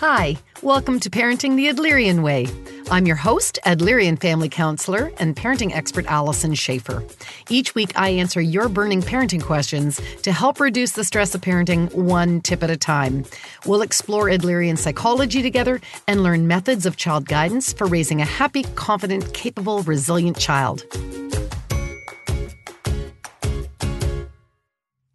Hi, 0.00 0.36
welcome 0.62 1.00
to 1.00 1.10
Parenting 1.10 1.56
the 1.56 1.66
Adlerian 1.66 2.22
Way. 2.22 2.46
I'm 2.88 3.04
your 3.04 3.16
host, 3.16 3.58
Adlerian 3.66 4.16
family 4.16 4.48
counselor 4.48 5.10
and 5.18 5.34
parenting 5.34 5.74
expert 5.74 6.06
Alison 6.06 6.52
Schafer. 6.52 7.02
Each 7.50 7.74
week, 7.74 7.90
I 7.96 8.10
answer 8.10 8.40
your 8.40 8.68
burning 8.68 9.02
parenting 9.02 9.42
questions 9.42 10.00
to 10.22 10.30
help 10.30 10.60
reduce 10.60 10.92
the 10.92 11.02
stress 11.02 11.34
of 11.34 11.40
parenting 11.40 11.92
one 11.94 12.42
tip 12.42 12.62
at 12.62 12.70
a 12.70 12.76
time. 12.76 13.24
We'll 13.66 13.82
explore 13.82 14.26
Adlerian 14.26 14.78
psychology 14.78 15.42
together 15.42 15.80
and 16.06 16.22
learn 16.22 16.46
methods 16.46 16.86
of 16.86 16.96
child 16.96 17.26
guidance 17.26 17.72
for 17.72 17.88
raising 17.88 18.20
a 18.20 18.24
happy, 18.24 18.62
confident, 18.76 19.34
capable, 19.34 19.82
resilient 19.82 20.38
child. 20.38 20.84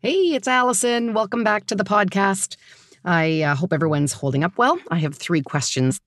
Hey, 0.01 0.35
it's 0.35 0.49
Alison. 0.49 1.13
Welcome 1.13 1.45
back 1.45 1.67
to 1.67 1.75
the 1.75 1.85
podcast. 1.85 2.57
I 3.05 3.41
uh, 3.41 3.55
hope 3.55 3.73
everyone's 3.73 4.13
holding 4.13 4.43
up 4.43 4.57
well. 4.57 4.79
I 4.89 4.99
have 4.99 5.15
three 5.15 5.41
questions. 5.41 6.01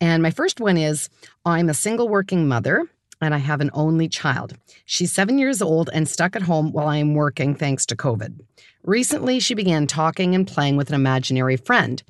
And 0.00 0.22
my 0.22 0.30
first 0.30 0.60
one 0.60 0.76
is 0.76 1.08
I'm 1.44 1.68
a 1.68 1.74
single 1.74 2.08
working 2.08 2.46
mother 2.46 2.86
and 3.20 3.34
I 3.34 3.38
have 3.38 3.60
an 3.60 3.70
only 3.72 4.08
child. 4.08 4.54
She's 4.84 5.12
seven 5.12 5.38
years 5.38 5.62
old 5.62 5.90
and 5.92 6.08
stuck 6.08 6.36
at 6.36 6.42
home 6.42 6.72
while 6.72 6.88
I 6.88 6.98
am 6.98 7.14
working 7.14 7.54
thanks 7.54 7.86
to 7.86 7.96
COVID. 7.96 8.40
Recently, 8.84 9.40
she 9.40 9.54
began 9.54 9.86
talking 9.86 10.34
and 10.34 10.46
playing 10.46 10.76
with 10.76 10.88
an 10.88 10.94
imaginary 10.94 11.56
friend. 11.56 12.02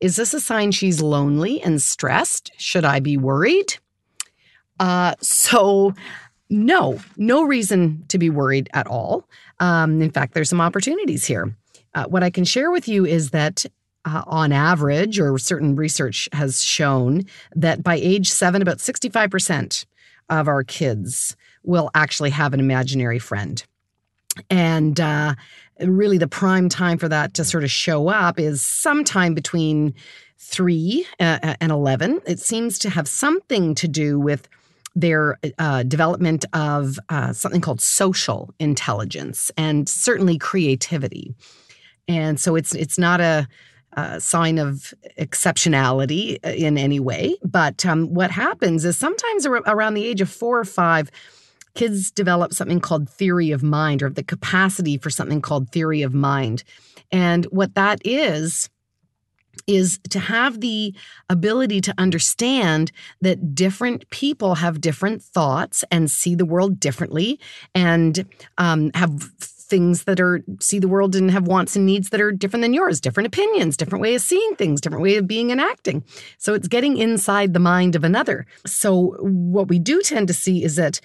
Is 0.00 0.16
this 0.16 0.32
a 0.32 0.40
sign 0.40 0.70
she's 0.70 1.02
lonely 1.02 1.60
and 1.60 1.82
stressed? 1.82 2.52
Should 2.56 2.84
I 2.84 3.00
be 3.00 3.16
worried? 3.16 3.76
Uh, 4.80 5.14
so, 5.20 5.94
no, 6.48 7.00
no 7.16 7.42
reason 7.42 8.04
to 8.08 8.18
be 8.18 8.30
worried 8.30 8.70
at 8.72 8.86
all. 8.86 9.28
Um, 9.60 10.00
in 10.00 10.10
fact, 10.10 10.32
there's 10.34 10.48
some 10.48 10.60
opportunities 10.60 11.24
here. 11.24 11.54
Uh, 11.94 12.04
what 12.04 12.22
I 12.22 12.30
can 12.30 12.44
share 12.44 12.70
with 12.70 12.88
you 12.88 13.04
is 13.04 13.30
that 13.30 13.66
uh, 14.04 14.22
on 14.26 14.52
average, 14.52 15.20
or 15.20 15.38
certain 15.38 15.76
research 15.76 16.28
has 16.32 16.62
shown 16.62 17.22
that 17.54 17.82
by 17.82 17.94
age 17.94 18.30
seven, 18.30 18.62
about 18.62 18.78
65% 18.78 19.84
of 20.28 20.48
our 20.48 20.64
kids 20.64 21.36
will 21.62 21.90
actually 21.94 22.30
have 22.30 22.52
an 22.54 22.60
imaginary 22.60 23.18
friend. 23.18 23.64
And 24.50 24.98
uh, 24.98 25.34
really, 25.80 26.18
the 26.18 26.26
prime 26.26 26.68
time 26.68 26.98
for 26.98 27.08
that 27.08 27.34
to 27.34 27.44
sort 27.44 27.64
of 27.64 27.70
show 27.70 28.08
up 28.08 28.40
is 28.40 28.62
sometime 28.62 29.34
between 29.34 29.94
three 30.38 31.06
uh, 31.20 31.54
and 31.60 31.70
11. 31.70 32.22
It 32.26 32.40
seems 32.40 32.78
to 32.80 32.90
have 32.90 33.06
something 33.06 33.74
to 33.76 33.86
do 33.86 34.18
with 34.18 34.48
their 34.94 35.38
uh, 35.58 35.82
development 35.84 36.44
of 36.52 36.98
uh, 37.08 37.32
something 37.32 37.60
called 37.60 37.80
social 37.80 38.52
intelligence 38.58 39.50
and 39.56 39.88
certainly 39.88 40.36
creativity. 40.36 41.34
And 42.08 42.40
so 42.40 42.56
it's 42.56 42.74
it's 42.74 42.98
not 42.98 43.20
a, 43.20 43.46
a 43.94 44.20
sign 44.20 44.58
of 44.58 44.92
exceptionality 45.18 46.38
uh, 46.44 46.50
in 46.50 46.78
any 46.78 47.00
way. 47.00 47.36
But 47.44 47.84
um, 47.86 48.12
what 48.12 48.30
happens 48.30 48.84
is 48.84 48.96
sometimes 48.96 49.46
around 49.46 49.94
the 49.94 50.04
age 50.04 50.20
of 50.20 50.30
four 50.30 50.58
or 50.58 50.64
five, 50.64 51.10
kids 51.74 52.10
develop 52.10 52.52
something 52.52 52.80
called 52.80 53.08
theory 53.08 53.50
of 53.50 53.62
mind 53.62 54.02
or 54.02 54.10
the 54.10 54.22
capacity 54.22 54.98
for 54.98 55.10
something 55.10 55.40
called 55.40 55.70
theory 55.70 56.02
of 56.02 56.14
mind. 56.14 56.64
And 57.10 57.44
what 57.46 57.74
that 57.74 58.00
is, 58.04 58.70
is 59.66 59.98
to 60.10 60.18
have 60.18 60.60
the 60.60 60.94
ability 61.28 61.80
to 61.82 61.94
understand 61.98 62.90
that 63.20 63.54
different 63.54 64.08
people 64.10 64.56
have 64.56 64.80
different 64.80 65.22
thoughts 65.22 65.84
and 65.90 66.10
see 66.10 66.34
the 66.34 66.44
world 66.44 66.80
differently 66.80 67.38
and 67.74 68.26
um, 68.58 68.90
have 68.94 69.30
things 69.72 70.04
that 70.04 70.20
are 70.20 70.44
see 70.60 70.78
the 70.78 70.86
world 70.86 71.16
and 71.16 71.30
have 71.30 71.46
wants 71.46 71.74
and 71.74 71.86
needs 71.86 72.10
that 72.10 72.20
are 72.20 72.30
different 72.30 72.60
than 72.60 72.74
yours, 72.74 73.00
different 73.00 73.26
opinions, 73.26 73.74
different 73.74 74.02
way 74.02 74.14
of 74.14 74.20
seeing 74.20 74.54
things, 74.56 74.82
different 74.82 75.02
way 75.02 75.16
of 75.16 75.26
being 75.26 75.50
and 75.50 75.62
acting. 75.62 76.04
So 76.36 76.52
it's 76.52 76.68
getting 76.68 76.98
inside 76.98 77.54
the 77.54 77.58
mind 77.58 77.96
of 77.96 78.04
another. 78.04 78.44
So 78.66 79.16
what 79.20 79.68
we 79.68 79.78
do 79.78 80.02
tend 80.02 80.28
to 80.28 80.34
see 80.34 80.62
is 80.62 80.76
that 80.76 81.00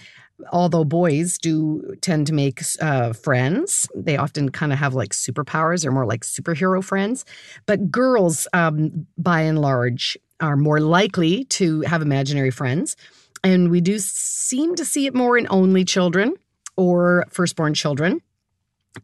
although 0.52 0.84
boys 0.84 1.38
do 1.38 1.96
tend 2.02 2.28
to 2.28 2.34
make 2.34 2.62
uh, 2.82 3.14
friends, 3.14 3.88
they 3.96 4.18
often 4.18 4.50
kind 4.50 4.74
of 4.74 4.80
have 4.80 4.94
like 4.94 5.14
superpowers 5.14 5.86
or 5.86 5.92
more 5.92 6.06
like 6.06 6.26
superhero 6.26 6.84
friends. 6.84 7.24
But 7.68 7.90
girls, 7.90 8.50
um, 8.52 9.08
by 9.18 9.42
and 9.44 9.60
large, 9.60 10.18
are 10.42 10.58
more 10.58 10.82
likely 10.82 11.46
to 11.46 11.82
have 11.84 12.02
imaginary 12.02 12.52
friends. 12.52 12.98
And 13.46 13.72
we 13.72 13.80
do 13.80 13.98
seem 13.98 14.76
to 14.76 14.84
see 14.84 15.06
it 15.06 15.16
more 15.16 15.38
in 15.38 15.48
only 15.50 15.86
children 15.86 16.34
or 16.76 17.26
firstborn 17.30 17.74
children. 17.74 18.22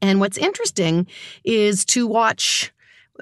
And 0.01 0.19
what's 0.19 0.37
interesting 0.37 1.07
is 1.43 1.85
to 1.85 2.07
watch 2.07 2.71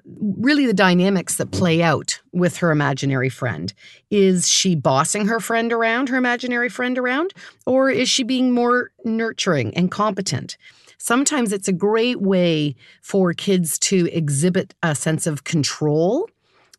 really 0.05 0.65
the 0.65 0.73
dynamics 0.73 1.35
that 1.35 1.51
play 1.51 1.81
out 1.81 2.21
with 2.31 2.57
her 2.57 2.71
imaginary 2.71 3.29
friend. 3.29 3.73
Is 4.09 4.47
she 4.47 4.75
bossing 4.75 5.27
her 5.27 5.39
friend 5.39 5.73
around, 5.73 6.09
her 6.09 6.17
imaginary 6.17 6.69
friend 6.69 6.97
around, 6.97 7.33
or 7.65 7.89
is 7.89 8.09
she 8.09 8.23
being 8.23 8.51
more 8.51 8.91
nurturing 9.03 9.75
and 9.75 9.91
competent? 9.91 10.57
Sometimes 10.97 11.51
it's 11.51 11.67
a 11.67 11.73
great 11.73 12.21
way 12.21 12.75
for 13.01 13.33
kids 13.33 13.79
to 13.79 14.07
exhibit 14.13 14.75
a 14.83 14.95
sense 14.95 15.25
of 15.27 15.43
control 15.43 16.29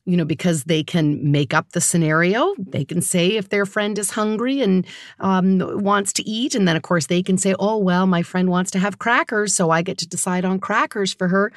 you 0.05 0.17
know, 0.17 0.25
because 0.25 0.65
they 0.65 0.83
can 0.83 1.31
make 1.31 1.55
up 1.55 1.73
the 1.73 1.81
scenario. 1.81 2.55
They 2.59 2.85
can 2.85 3.01
say 3.01 3.37
if 3.37 3.51
their 3.51 3.67
friend 3.67 3.99
is 3.99 4.11
hungry 4.11 4.61
and 4.61 4.87
um, 5.21 5.61
wants 5.83 6.13
to 6.15 6.29
eat. 6.29 6.55
And 6.55 6.67
then, 6.67 6.77
of 6.77 6.83
course, 6.83 7.07
they 7.07 7.23
can 7.23 7.39
say, 7.39 7.55
oh, 7.59 7.77
well, 7.79 8.07
my 8.07 8.23
friend 8.23 8.49
wants 8.49 8.71
to 8.73 8.79
have 8.79 8.99
crackers, 8.99 9.55
so 9.55 9.71
I 9.71 9.83
get 9.83 9.99
to 9.99 10.09
decide 10.09 10.45
on 10.45 10.59
crackers 10.59 11.15
for 11.15 11.29
her. 11.29 11.53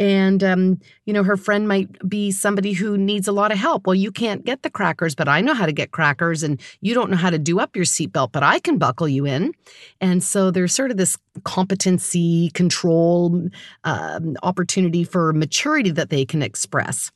And, 0.00 0.44
um, 0.44 0.80
you 1.06 1.12
know, 1.12 1.24
her 1.24 1.36
friend 1.36 1.66
might 1.66 2.08
be 2.08 2.30
somebody 2.30 2.72
who 2.72 2.96
needs 2.96 3.26
a 3.26 3.32
lot 3.32 3.50
of 3.50 3.58
help. 3.58 3.86
Well, 3.86 3.96
you 3.96 4.12
can't 4.12 4.44
get 4.44 4.62
the 4.62 4.70
crackers, 4.70 5.16
but 5.16 5.26
I 5.26 5.40
know 5.40 5.54
how 5.54 5.66
to 5.66 5.72
get 5.72 5.90
crackers. 5.90 6.44
And 6.44 6.60
you 6.80 6.94
don't 6.94 7.10
know 7.10 7.16
how 7.16 7.30
to 7.30 7.38
do 7.38 7.58
up 7.58 7.74
your 7.74 7.84
seatbelt, 7.84 8.30
but 8.30 8.44
I 8.44 8.60
can 8.60 8.78
buckle 8.78 9.08
you 9.08 9.26
in. 9.26 9.54
And 10.00 10.22
so 10.22 10.52
there's 10.52 10.72
sort 10.72 10.92
of 10.92 10.98
this 10.98 11.16
competency, 11.42 12.50
control, 12.50 13.48
um, 13.82 14.36
opportunity 14.44 15.02
for 15.02 15.32
maturity 15.32 15.90
that 15.90 16.10
they 16.10 16.24
can 16.24 16.42
express. 16.42 17.10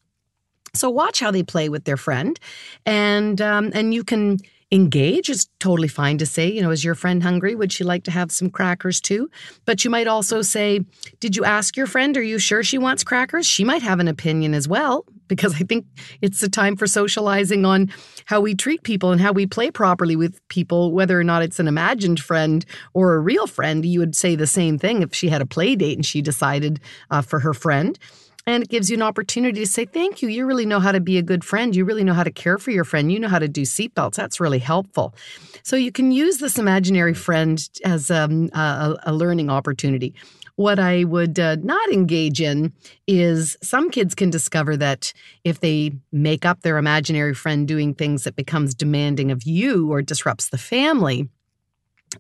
So 0.75 0.89
watch 0.89 1.21
how 1.21 1.31
they 1.31 1.43
play 1.43 1.69
with 1.69 1.85
their 1.85 1.99
friend, 1.99 2.41
and 2.87 3.43
um, 3.43 3.73
and 3.75 3.93
you 3.93 4.03
can 4.03 4.39
engage. 4.71 5.29
It's 5.29 5.47
totally 5.61 5.87
fine 5.87 6.17
to 6.17 6.25
say, 6.25 6.51
you 6.51 6.63
know, 6.63 6.71
is 6.71 6.83
your 6.83 6.95
friend 6.95 7.23
hungry? 7.23 7.55
Would 7.55 7.71
she 7.71 7.85
like 7.85 8.05
to 8.05 8.11
have 8.11 8.33
some 8.33 8.49
crackers 8.49 8.99
too? 8.99 9.29
But 9.67 9.85
you 9.85 9.91
might 9.91 10.07
also 10.07 10.41
say, 10.41 10.81
did 11.21 11.37
you 11.37 11.45
ask 11.45 11.77
your 11.77 11.87
friend? 11.87 12.17
Are 12.17 12.23
you 12.23 12.39
sure 12.39 12.63
she 12.63 12.79
wants 12.79 13.05
crackers? 13.05 13.47
She 13.47 13.65
might 13.65 13.83
have 13.83 14.01
an 14.01 14.09
opinion 14.09 14.55
as 14.55 14.67
well, 14.67 15.05
because 15.29 15.55
I 15.57 15.59
think 15.59 15.85
it's 16.23 16.43
a 16.43 16.49
time 16.49 16.77
for 16.77 16.87
socializing 16.87 17.67
on 17.67 17.93
how 18.25 18.41
we 18.41 18.55
treat 18.55 18.83
people 18.83 19.13
and 19.13 19.21
how 19.21 19.33
we 19.33 19.45
play 19.45 19.71
properly 19.71 20.17
with 20.17 20.41
people, 20.49 20.91
whether 20.93 21.21
or 21.21 21.25
not 21.25 21.43
it's 21.43 21.61
an 21.61 21.69
imagined 21.69 22.19
friend 22.19 22.65
or 22.95 23.13
a 23.13 23.21
real 23.21 23.47
friend. 23.47 23.85
You 23.85 24.01
would 24.01 24.17
say 24.17 24.37
the 24.37 24.47
same 24.47 24.79
thing 24.79 25.03
if 25.03 25.15
she 25.15 25.29
had 25.29 25.43
a 25.43 25.47
play 25.47 25.77
date 25.77 25.99
and 25.99 26.07
she 26.07 26.23
decided 26.23 26.81
uh, 27.11 27.21
for 27.21 27.41
her 27.41 27.53
friend. 27.53 27.99
And 28.47 28.65
it 28.65 28.69
gives 28.69 28.91
you 28.91 28.97
an 28.97 29.03
opportunity 29.03 29.61
to 29.61 29.67
say, 29.67 29.85
Thank 29.85 30.21
you. 30.21 30.29
You 30.29 30.47
really 30.47 30.67
know 30.67 30.81
how 30.81 30.93
to 30.93 31.01
be 31.01 31.19
a 31.19 31.23
good 31.23 31.45
friend. 31.45 31.75
You 31.77 31.85
really 31.85 32.05
know 32.05 32.15
how 32.15 32.25
to 32.25 32.31
care 32.31 32.59
for 32.59 32.71
your 32.71 32.85
friend. 32.85 33.13
You 33.13 33.21
know 33.21 33.29
how 33.29 33.39
to 33.39 33.49
do 33.49 33.63
seatbelts. 33.63 34.15
That's 34.15 34.41
really 34.41 34.59
helpful. 34.59 35.15
So 35.63 35.77
you 35.77 35.93
can 35.93 36.11
use 36.11 36.39
this 36.39 36.59
imaginary 36.59 37.15
friend 37.15 37.69
as 37.85 38.11
um, 38.11 38.51
a, 38.53 38.97
a, 39.05 39.13
learning 39.13 39.49
opportunity. 39.49 40.13
What 40.57 40.79
I 40.79 41.05
would 41.05 41.39
uh, 41.39 41.57
not 41.63 41.89
engage 41.91 42.41
in 42.41 42.73
is 43.07 43.57
some 43.63 43.91
kids 43.91 44.15
can 44.15 44.31
discover 44.31 44.77
that 44.77 45.13
if 45.45 45.61
they 45.61 45.93
make 46.11 46.45
up 46.45 46.63
their 46.63 46.79
imaginary 46.79 47.35
friend 47.35 47.67
doing 47.67 47.95
things 47.95 48.25
that 48.25 48.37
becomes 48.37 48.75
demanding 48.75 49.31
of 49.31 49.45
you 49.45 49.91
or 49.91 50.03
disrupts 50.03 50.49
the 50.49 50.59
family, 50.59 51.29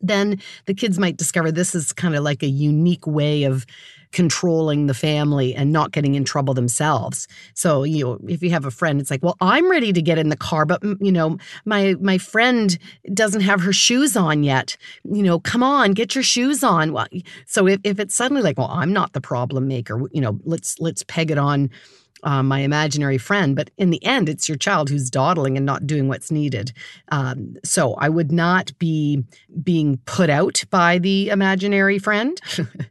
then 0.00 0.40
the 0.66 0.74
kids 0.74 0.98
might 0.98 1.16
discover 1.16 1.52
this 1.52 1.74
is 1.74 1.92
kind 1.92 2.14
of 2.14 2.22
like 2.22 2.42
a 2.42 2.48
unique 2.48 3.06
way 3.06 3.42
of 3.42 3.66
controlling 4.12 4.86
the 4.86 4.94
family 4.94 5.54
and 5.54 5.72
not 5.72 5.90
getting 5.90 6.14
in 6.14 6.24
trouble 6.24 6.54
themselves. 6.54 7.26
So, 7.54 7.82
you 7.82 8.04
know, 8.04 8.18
if 8.28 8.42
you 8.42 8.50
have 8.50 8.64
a 8.64 8.70
friend, 8.70 9.00
it's 9.00 9.10
like, 9.10 9.22
well, 9.22 9.36
I'm 9.40 9.70
ready 9.70 9.92
to 9.92 10.02
get 10.02 10.18
in 10.18 10.28
the 10.28 10.36
car, 10.36 10.64
but 10.64 10.80
mm, 10.82 10.96
you 11.00 11.12
know, 11.12 11.38
my 11.64 11.96
my 12.00 12.18
friend 12.18 12.78
doesn't 13.12 13.40
have 13.40 13.60
her 13.62 13.72
shoes 13.72 14.16
on 14.16 14.42
yet. 14.42 14.76
You 15.04 15.22
know, 15.22 15.40
come 15.40 15.62
on, 15.62 15.92
get 15.92 16.14
your 16.14 16.24
shoes 16.24 16.62
on. 16.62 16.92
Well, 16.92 17.08
so 17.46 17.66
if, 17.66 17.80
if 17.84 17.98
it's 17.98 18.14
suddenly 18.14 18.42
like, 18.42 18.58
well, 18.58 18.70
I'm 18.70 18.92
not 18.92 19.12
the 19.12 19.20
problem 19.20 19.66
maker, 19.68 20.02
you 20.12 20.20
know, 20.20 20.38
let's 20.44 20.78
let's 20.78 21.02
peg 21.02 21.30
it 21.30 21.38
on 21.38 21.70
uh, 22.22 22.42
my 22.42 22.60
imaginary 22.60 23.18
friend. 23.18 23.56
But 23.56 23.70
in 23.76 23.90
the 23.90 24.04
end, 24.04 24.28
it's 24.28 24.48
your 24.48 24.58
child 24.58 24.88
who's 24.88 25.10
dawdling 25.10 25.56
and 25.56 25.66
not 25.66 25.86
doing 25.86 26.08
what's 26.08 26.30
needed. 26.30 26.72
Um, 27.08 27.56
so 27.64 27.94
I 27.94 28.08
would 28.08 28.32
not 28.32 28.76
be 28.78 29.24
being 29.62 29.98
put 30.06 30.30
out 30.30 30.64
by 30.70 30.98
the 30.98 31.28
imaginary 31.28 31.98
friend. 31.98 32.40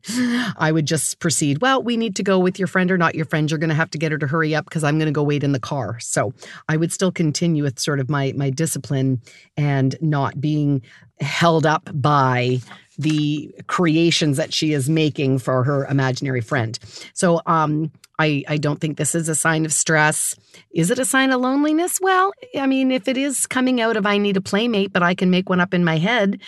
I 0.57 0.71
would 0.71 0.85
just 0.85 1.19
proceed. 1.19 1.61
Well, 1.61 1.81
we 1.81 1.97
need 1.97 2.15
to 2.17 2.23
go 2.23 2.39
with 2.39 2.59
your 2.59 2.67
friend 2.67 2.91
or 2.91 2.97
not 2.97 3.15
your 3.15 3.25
friend. 3.25 3.49
You're 3.49 3.57
going 3.57 3.69
to 3.69 3.75
have 3.75 3.91
to 3.91 3.97
get 3.97 4.11
her 4.11 4.17
to 4.17 4.27
hurry 4.27 4.55
up 4.55 4.65
because 4.65 4.83
I'm 4.83 4.97
going 4.97 5.07
to 5.07 5.11
go 5.11 5.23
wait 5.23 5.43
in 5.43 5.51
the 5.51 5.59
car. 5.59 5.99
So 5.99 6.33
I 6.67 6.77
would 6.77 6.91
still 6.91 7.11
continue 7.11 7.63
with 7.63 7.79
sort 7.79 7.99
of 7.99 8.09
my 8.09 8.33
my 8.35 8.49
discipline 8.49 9.21
and 9.57 9.95
not 10.01 10.39
being 10.39 10.81
held 11.19 11.65
up 11.65 11.89
by 11.93 12.59
the 12.97 13.53
creations 13.67 14.37
that 14.37 14.53
she 14.53 14.73
is 14.73 14.89
making 14.89 15.39
for 15.39 15.63
her 15.63 15.85
imaginary 15.85 16.41
friend. 16.41 16.77
So 17.13 17.41
um, 17.45 17.91
I, 18.21 18.43
I 18.47 18.57
don't 18.57 18.79
think 18.79 18.97
this 18.97 19.15
is 19.15 19.27
a 19.27 19.35
sign 19.35 19.65
of 19.65 19.73
stress. 19.73 20.35
Is 20.71 20.91
it 20.91 20.99
a 20.99 21.05
sign 21.05 21.31
of 21.31 21.41
loneliness? 21.41 21.99
Well, 21.99 22.31
I 22.57 22.67
mean, 22.67 22.91
if 22.91 23.07
it 23.07 23.17
is 23.17 23.47
coming 23.47 23.81
out 23.81 23.97
of 23.97 24.05
I 24.05 24.19
need 24.19 24.37
a 24.37 24.41
playmate, 24.41 24.93
but 24.93 25.01
I 25.01 25.15
can 25.15 25.31
make 25.31 25.49
one 25.49 25.59
up 25.59 25.73
in 25.73 25.83
my 25.83 25.97
head, 25.97 26.39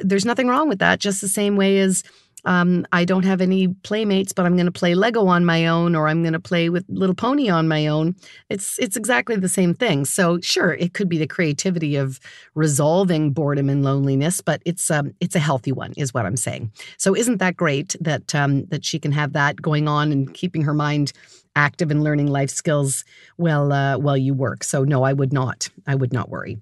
there's 0.00 0.24
nothing 0.24 0.48
wrong 0.48 0.68
with 0.68 0.80
that. 0.80 0.98
Just 0.98 1.20
the 1.20 1.28
same 1.28 1.56
way 1.56 1.78
as 1.78 2.02
um, 2.44 2.84
I 2.92 3.04
don't 3.04 3.24
have 3.24 3.40
any 3.40 3.68
playmates, 3.68 4.32
but 4.32 4.46
I'm 4.46 4.56
going 4.56 4.66
to 4.66 4.72
play 4.72 4.94
Lego 4.94 5.26
on 5.26 5.44
my 5.44 5.66
own, 5.66 5.94
or 5.94 6.08
I'm 6.08 6.22
going 6.22 6.32
to 6.32 6.40
play 6.40 6.68
with 6.68 6.84
Little 6.88 7.14
Pony 7.14 7.48
on 7.48 7.68
my 7.68 7.86
own. 7.86 8.16
It's 8.48 8.78
it's 8.78 8.96
exactly 8.96 9.36
the 9.36 9.48
same 9.48 9.74
thing. 9.74 10.04
So 10.04 10.40
sure, 10.40 10.72
it 10.74 10.94
could 10.94 11.08
be 11.08 11.18
the 11.18 11.26
creativity 11.26 11.96
of 11.96 12.18
resolving 12.54 13.30
boredom 13.30 13.68
and 13.68 13.84
loneliness, 13.84 14.40
but 14.40 14.60
it's 14.64 14.90
um 14.90 15.14
it's 15.20 15.36
a 15.36 15.40
healthy 15.40 15.72
one, 15.72 15.92
is 15.96 16.12
what 16.12 16.26
I'm 16.26 16.36
saying. 16.36 16.72
So 16.96 17.14
isn't 17.14 17.38
that 17.38 17.56
great 17.56 17.94
that 18.00 18.34
um, 18.34 18.64
that 18.66 18.84
she 18.84 18.98
can 18.98 19.12
have 19.12 19.32
that 19.34 19.62
going 19.62 19.86
on 19.86 20.10
and 20.10 20.32
keeping 20.34 20.62
her 20.62 20.74
mind 20.74 21.12
active 21.54 21.90
and 21.90 22.02
learning 22.02 22.28
life 22.28 22.50
skills 22.50 23.04
while 23.36 23.72
uh, 23.72 23.98
while 23.98 24.16
you 24.16 24.34
work? 24.34 24.64
So 24.64 24.82
no, 24.84 25.04
I 25.04 25.12
would 25.12 25.32
not. 25.32 25.68
I 25.86 25.94
would 25.94 26.12
not 26.12 26.28
worry. 26.28 26.58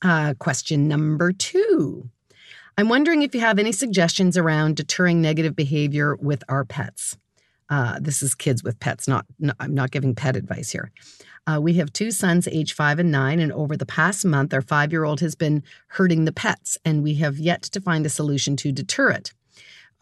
Uh, 0.00 0.34
question 0.38 0.88
number 0.88 1.32
two. 1.32 2.08
I'm 2.78 2.88
wondering 2.88 3.22
if 3.22 3.34
you 3.34 3.40
have 3.40 3.58
any 3.58 3.72
suggestions 3.72 4.36
around 4.36 4.76
deterring 4.76 5.20
negative 5.20 5.56
behavior 5.56 6.14
with 6.14 6.44
our 6.48 6.64
pets. 6.64 7.18
Uh, 7.68 7.98
this 8.00 8.22
is 8.22 8.36
kids 8.36 8.62
with 8.62 8.78
pets, 8.78 9.08
not, 9.08 9.26
I'm 9.58 9.74
not 9.74 9.90
giving 9.90 10.14
pet 10.14 10.36
advice 10.36 10.70
here. 10.70 10.92
Uh, 11.48 11.58
we 11.60 11.74
have 11.74 11.92
two 11.92 12.12
sons, 12.12 12.46
age 12.46 12.74
five 12.74 13.00
and 13.00 13.10
nine, 13.10 13.40
and 13.40 13.52
over 13.52 13.76
the 13.76 13.84
past 13.84 14.24
month, 14.24 14.54
our 14.54 14.62
five 14.62 14.92
year 14.92 15.02
old 15.02 15.18
has 15.18 15.34
been 15.34 15.64
hurting 15.88 16.24
the 16.24 16.30
pets, 16.30 16.78
and 16.84 17.02
we 17.02 17.14
have 17.14 17.36
yet 17.36 17.62
to 17.62 17.80
find 17.80 18.06
a 18.06 18.08
solution 18.08 18.54
to 18.54 18.70
deter 18.70 19.10
it. 19.10 19.32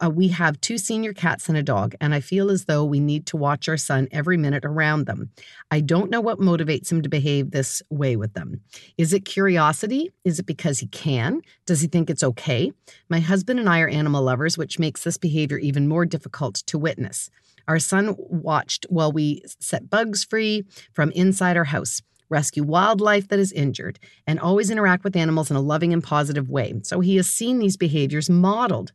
Uh, 0.03 0.09
we 0.09 0.27
have 0.27 0.61
two 0.61 0.77
senior 0.77 1.11
cats 1.11 1.49
and 1.49 1.57
a 1.57 1.63
dog, 1.63 1.95
and 1.99 2.13
I 2.13 2.19
feel 2.19 2.51
as 2.51 2.65
though 2.65 2.85
we 2.85 2.99
need 2.99 3.25
to 3.27 3.37
watch 3.37 3.67
our 3.67 3.77
son 3.77 4.07
every 4.11 4.37
minute 4.37 4.63
around 4.63 5.05
them. 5.05 5.31
I 5.71 5.79
don't 5.79 6.11
know 6.11 6.21
what 6.21 6.39
motivates 6.39 6.91
him 6.91 7.01
to 7.01 7.09
behave 7.09 7.49
this 7.49 7.81
way 7.89 8.15
with 8.15 8.33
them. 8.33 8.61
Is 8.97 9.11
it 9.11 9.25
curiosity? 9.25 10.11
Is 10.23 10.37
it 10.37 10.45
because 10.45 10.79
he 10.79 10.87
can? 10.87 11.41
Does 11.65 11.81
he 11.81 11.87
think 11.87 12.09
it's 12.09 12.23
okay? 12.23 12.71
My 13.09 13.19
husband 13.19 13.59
and 13.59 13.67
I 13.67 13.81
are 13.81 13.87
animal 13.87 14.21
lovers, 14.23 14.57
which 14.57 14.77
makes 14.77 15.03
this 15.03 15.17
behavior 15.17 15.57
even 15.57 15.87
more 15.87 16.05
difficult 16.05 16.55
to 16.67 16.77
witness. 16.77 17.31
Our 17.67 17.79
son 17.79 18.15
watched 18.17 18.85
while 18.89 19.11
we 19.11 19.41
set 19.59 19.89
bugs 19.89 20.23
free 20.23 20.65
from 20.93 21.11
inside 21.11 21.57
our 21.57 21.65
house 21.65 22.01
rescue 22.29 22.63
wildlife 22.63 23.29
that 23.29 23.39
is 23.39 23.51
injured, 23.53 23.99
and 24.25 24.39
always 24.39 24.69
interact 24.69 25.03
with 25.03 25.15
animals 25.15 25.49
in 25.49 25.55
a 25.55 25.61
loving 25.61 25.93
and 25.93 26.03
positive 26.03 26.49
way. 26.49 26.73
So 26.83 26.99
he 26.99 27.15
has 27.15 27.29
seen 27.29 27.59
these 27.59 27.77
behaviors 27.77 28.29
modeled. 28.29 28.91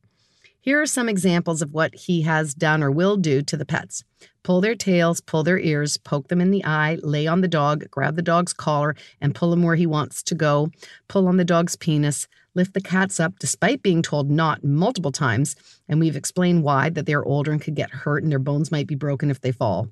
Here 0.64 0.80
are 0.80 0.86
some 0.86 1.08
examples 1.08 1.60
of 1.60 1.72
what 1.72 1.92
he 1.92 2.22
has 2.22 2.54
done 2.54 2.84
or 2.84 2.90
will 2.92 3.16
do 3.16 3.42
to 3.42 3.56
the 3.56 3.66
pets 3.66 4.04
pull 4.44 4.60
their 4.60 4.76
tails, 4.76 5.20
pull 5.20 5.42
their 5.42 5.58
ears, 5.58 5.96
poke 5.96 6.28
them 6.28 6.40
in 6.40 6.52
the 6.52 6.64
eye, 6.64 6.98
lay 7.02 7.26
on 7.26 7.40
the 7.40 7.48
dog, 7.48 7.90
grab 7.90 8.14
the 8.14 8.22
dog's 8.22 8.52
collar, 8.52 8.94
and 9.20 9.34
pull 9.34 9.52
him 9.52 9.64
where 9.64 9.74
he 9.74 9.86
wants 9.86 10.22
to 10.22 10.36
go, 10.36 10.70
pull 11.08 11.26
on 11.26 11.36
the 11.36 11.44
dog's 11.44 11.74
penis, 11.74 12.28
lift 12.54 12.74
the 12.74 12.80
cats 12.80 13.18
up 13.18 13.40
despite 13.40 13.82
being 13.82 14.02
told 14.02 14.30
not 14.30 14.62
multiple 14.62 15.10
times, 15.10 15.56
and 15.88 15.98
we've 15.98 16.14
explained 16.14 16.62
why 16.62 16.88
that 16.90 17.06
they're 17.06 17.24
older 17.24 17.50
and 17.50 17.60
could 17.60 17.74
get 17.74 17.90
hurt 17.90 18.22
and 18.22 18.30
their 18.30 18.38
bones 18.38 18.70
might 18.70 18.86
be 18.86 18.94
broken 18.94 19.32
if 19.32 19.40
they 19.40 19.52
fall. 19.52 19.88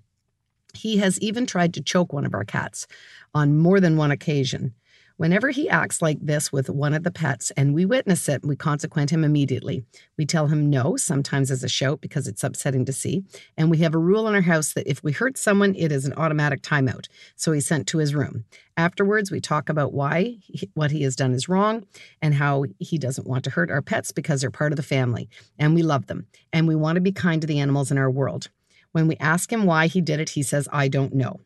He 0.72 0.98
has 0.98 1.18
even 1.18 1.46
tried 1.46 1.74
to 1.74 1.82
choke 1.82 2.12
one 2.12 2.24
of 2.24 2.34
our 2.34 2.44
cats 2.44 2.86
on 3.34 3.58
more 3.58 3.80
than 3.80 3.96
one 3.96 4.12
occasion. 4.12 4.74
Whenever 5.20 5.50
he 5.50 5.68
acts 5.68 6.00
like 6.00 6.16
this 6.22 6.50
with 6.50 6.70
one 6.70 6.94
of 6.94 7.02
the 7.02 7.10
pets 7.10 7.50
and 7.50 7.74
we 7.74 7.84
witness 7.84 8.26
it, 8.26 8.42
we 8.42 8.56
consequent 8.56 9.10
him 9.10 9.22
immediately. 9.22 9.84
We 10.16 10.24
tell 10.24 10.46
him 10.46 10.70
no, 10.70 10.96
sometimes 10.96 11.50
as 11.50 11.62
a 11.62 11.68
shout 11.68 12.00
because 12.00 12.26
it's 12.26 12.42
upsetting 12.42 12.86
to 12.86 12.92
see. 12.94 13.22
And 13.54 13.70
we 13.70 13.76
have 13.80 13.94
a 13.94 13.98
rule 13.98 14.26
in 14.28 14.34
our 14.34 14.40
house 14.40 14.72
that 14.72 14.88
if 14.88 15.04
we 15.04 15.12
hurt 15.12 15.36
someone, 15.36 15.74
it 15.74 15.92
is 15.92 16.06
an 16.06 16.14
automatic 16.14 16.62
timeout. 16.62 17.08
So 17.36 17.52
he's 17.52 17.66
sent 17.66 17.86
to 17.88 17.98
his 17.98 18.14
room. 18.14 18.46
Afterwards, 18.78 19.30
we 19.30 19.42
talk 19.42 19.68
about 19.68 19.92
why 19.92 20.38
he, 20.40 20.70
what 20.72 20.90
he 20.90 21.02
has 21.02 21.16
done 21.16 21.34
is 21.34 21.50
wrong 21.50 21.84
and 22.22 22.32
how 22.32 22.64
he 22.78 22.96
doesn't 22.96 23.26
want 23.26 23.44
to 23.44 23.50
hurt 23.50 23.70
our 23.70 23.82
pets 23.82 24.12
because 24.12 24.40
they're 24.40 24.50
part 24.50 24.72
of 24.72 24.78
the 24.78 24.82
family 24.82 25.28
and 25.58 25.74
we 25.74 25.82
love 25.82 26.06
them 26.06 26.28
and 26.50 26.66
we 26.66 26.74
want 26.74 26.96
to 26.96 27.02
be 27.02 27.12
kind 27.12 27.42
to 27.42 27.46
the 27.46 27.60
animals 27.60 27.90
in 27.90 27.98
our 27.98 28.10
world. 28.10 28.48
When 28.92 29.06
we 29.06 29.16
ask 29.16 29.52
him 29.52 29.66
why 29.66 29.86
he 29.86 30.00
did 30.00 30.18
it, 30.18 30.30
he 30.30 30.42
says, 30.42 30.66
I 30.72 30.88
don't 30.88 31.12
know. 31.12 31.40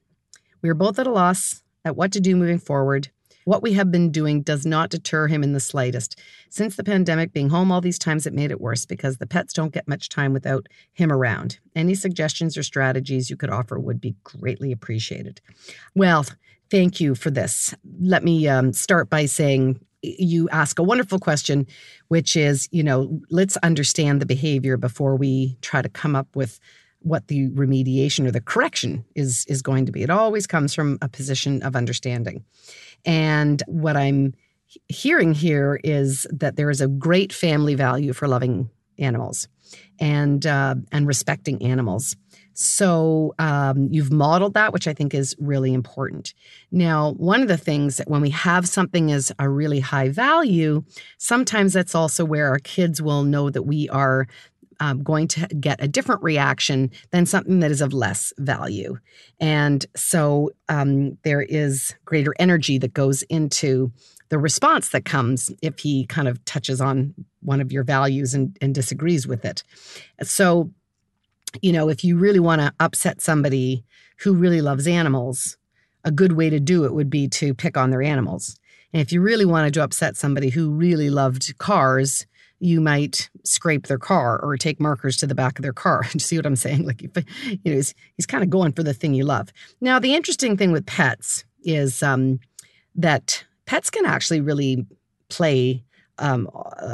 We 0.62 0.68
are 0.68 0.74
both 0.74 1.00
at 1.00 1.08
a 1.08 1.10
loss 1.10 1.64
at 1.84 1.96
what 1.96 2.12
to 2.12 2.20
do 2.20 2.36
moving 2.36 2.60
forward. 2.60 3.10
What 3.44 3.62
we 3.62 3.74
have 3.74 3.90
been 3.90 4.10
doing 4.10 4.42
does 4.42 4.64
not 4.64 4.90
deter 4.90 5.26
him 5.26 5.42
in 5.42 5.52
the 5.52 5.60
slightest. 5.60 6.18
Since 6.48 6.76
the 6.76 6.84
pandemic, 6.84 7.32
being 7.32 7.50
home 7.50 7.70
all 7.70 7.80
these 7.80 7.98
times, 7.98 8.26
it 8.26 8.32
made 8.32 8.50
it 8.50 8.60
worse 8.60 8.86
because 8.86 9.18
the 9.18 9.26
pets 9.26 9.52
don't 9.52 9.72
get 9.72 9.88
much 9.88 10.08
time 10.08 10.32
without 10.32 10.66
him 10.92 11.12
around. 11.12 11.58
Any 11.76 11.94
suggestions 11.94 12.56
or 12.56 12.62
strategies 12.62 13.30
you 13.30 13.36
could 13.36 13.50
offer 13.50 13.78
would 13.78 14.00
be 14.00 14.16
greatly 14.24 14.72
appreciated. 14.72 15.40
Well, 15.94 16.24
thank 16.70 17.00
you 17.00 17.14
for 17.14 17.30
this. 17.30 17.74
Let 18.00 18.24
me 18.24 18.48
um, 18.48 18.72
start 18.72 19.10
by 19.10 19.26
saying 19.26 19.80
you 20.02 20.48
ask 20.50 20.78
a 20.78 20.82
wonderful 20.82 21.18
question, 21.18 21.66
which 22.08 22.36
is, 22.36 22.68
you 22.70 22.82
know, 22.82 23.20
let's 23.30 23.56
understand 23.58 24.20
the 24.20 24.26
behavior 24.26 24.76
before 24.76 25.16
we 25.16 25.56
try 25.62 25.82
to 25.82 25.88
come 25.88 26.14
up 26.14 26.34
with 26.34 26.60
what 27.04 27.28
the 27.28 27.50
remediation 27.50 28.26
or 28.26 28.30
the 28.30 28.40
correction 28.40 29.04
is 29.14 29.44
is 29.48 29.62
going 29.62 29.86
to 29.86 29.92
be. 29.92 30.02
It 30.02 30.10
always 30.10 30.46
comes 30.46 30.74
from 30.74 30.98
a 31.02 31.08
position 31.08 31.62
of 31.62 31.76
understanding. 31.76 32.44
And 33.04 33.62
what 33.66 33.96
I'm 33.96 34.34
hearing 34.88 35.34
here 35.34 35.80
is 35.84 36.26
that 36.30 36.56
there 36.56 36.70
is 36.70 36.80
a 36.80 36.88
great 36.88 37.32
family 37.32 37.74
value 37.74 38.12
for 38.12 38.26
loving 38.26 38.70
animals 38.98 39.48
and 39.98 40.46
uh, 40.46 40.74
and 40.92 41.06
respecting 41.06 41.62
animals. 41.62 42.16
So 42.54 43.34
um, 43.40 43.88
you've 43.90 44.12
modeled 44.12 44.54
that, 44.54 44.72
which 44.72 44.86
I 44.86 44.92
think 44.92 45.12
is 45.12 45.34
really 45.40 45.74
important. 45.74 46.34
Now, 46.70 47.12
one 47.14 47.42
of 47.42 47.48
the 47.48 47.56
things 47.56 47.96
that 47.96 48.08
when 48.08 48.20
we 48.20 48.30
have 48.30 48.68
something 48.68 49.10
as 49.10 49.32
a 49.40 49.48
really 49.48 49.80
high 49.80 50.08
value, 50.08 50.84
sometimes 51.18 51.72
that's 51.72 51.96
also 51.96 52.24
where 52.24 52.48
our 52.48 52.60
kids 52.60 53.02
will 53.02 53.24
know 53.24 53.50
that 53.50 53.64
we 53.64 53.88
are 53.88 54.28
um, 54.84 55.02
going 55.02 55.26
to 55.28 55.46
get 55.60 55.82
a 55.82 55.88
different 55.88 56.22
reaction 56.22 56.90
than 57.10 57.24
something 57.24 57.60
that 57.60 57.70
is 57.70 57.80
of 57.80 57.94
less 57.94 58.34
value. 58.38 58.98
And 59.40 59.84
so 59.96 60.50
um, 60.68 61.16
there 61.24 61.40
is 61.40 61.94
greater 62.04 62.34
energy 62.38 62.76
that 62.78 62.92
goes 62.92 63.22
into 63.24 63.90
the 64.28 64.38
response 64.38 64.90
that 64.90 65.06
comes 65.06 65.50
if 65.62 65.78
he 65.78 66.04
kind 66.06 66.28
of 66.28 66.44
touches 66.44 66.82
on 66.82 67.14
one 67.40 67.62
of 67.62 67.72
your 67.72 67.82
values 67.82 68.34
and, 68.34 68.56
and 68.60 68.74
disagrees 68.74 69.26
with 69.26 69.44
it. 69.46 69.62
So, 70.22 70.70
you 71.62 71.72
know, 71.72 71.88
if 71.88 72.04
you 72.04 72.18
really 72.18 72.40
want 72.40 72.60
to 72.60 72.74
upset 72.78 73.22
somebody 73.22 73.84
who 74.18 74.34
really 74.34 74.60
loves 74.60 74.86
animals, 74.86 75.56
a 76.04 76.10
good 76.10 76.32
way 76.32 76.50
to 76.50 76.60
do 76.60 76.84
it 76.84 76.92
would 76.92 77.08
be 77.08 77.26
to 77.28 77.54
pick 77.54 77.78
on 77.78 77.90
their 77.90 78.02
animals. 78.02 78.58
And 78.92 79.00
if 79.00 79.12
you 79.12 79.22
really 79.22 79.46
wanted 79.46 79.72
to 79.74 79.82
upset 79.82 80.16
somebody 80.16 80.50
who 80.50 80.70
really 80.70 81.08
loved 81.08 81.56
cars, 81.56 82.26
you 82.64 82.80
might 82.80 83.28
scrape 83.44 83.88
their 83.88 83.98
car 83.98 84.42
or 84.42 84.56
take 84.56 84.80
markers 84.80 85.18
to 85.18 85.26
the 85.26 85.34
back 85.34 85.58
of 85.58 85.62
their 85.62 85.74
car. 85.74 86.06
You 86.14 86.20
see 86.20 86.36
what 86.36 86.46
I'm 86.46 86.56
saying? 86.56 86.86
Like, 86.86 87.02
you 87.02 87.10
know, 87.14 87.22
he's, 87.62 87.94
he's 88.16 88.24
kind 88.24 88.42
of 88.42 88.48
going 88.48 88.72
for 88.72 88.82
the 88.82 88.94
thing 88.94 89.12
you 89.12 89.24
love. 89.24 89.50
Now, 89.82 89.98
the 89.98 90.14
interesting 90.14 90.56
thing 90.56 90.72
with 90.72 90.86
pets 90.86 91.44
is 91.62 92.02
um, 92.02 92.40
that 92.94 93.44
pets 93.66 93.90
can 93.90 94.06
actually 94.06 94.40
really 94.40 94.86
play 95.28 95.84
um, 96.18 96.48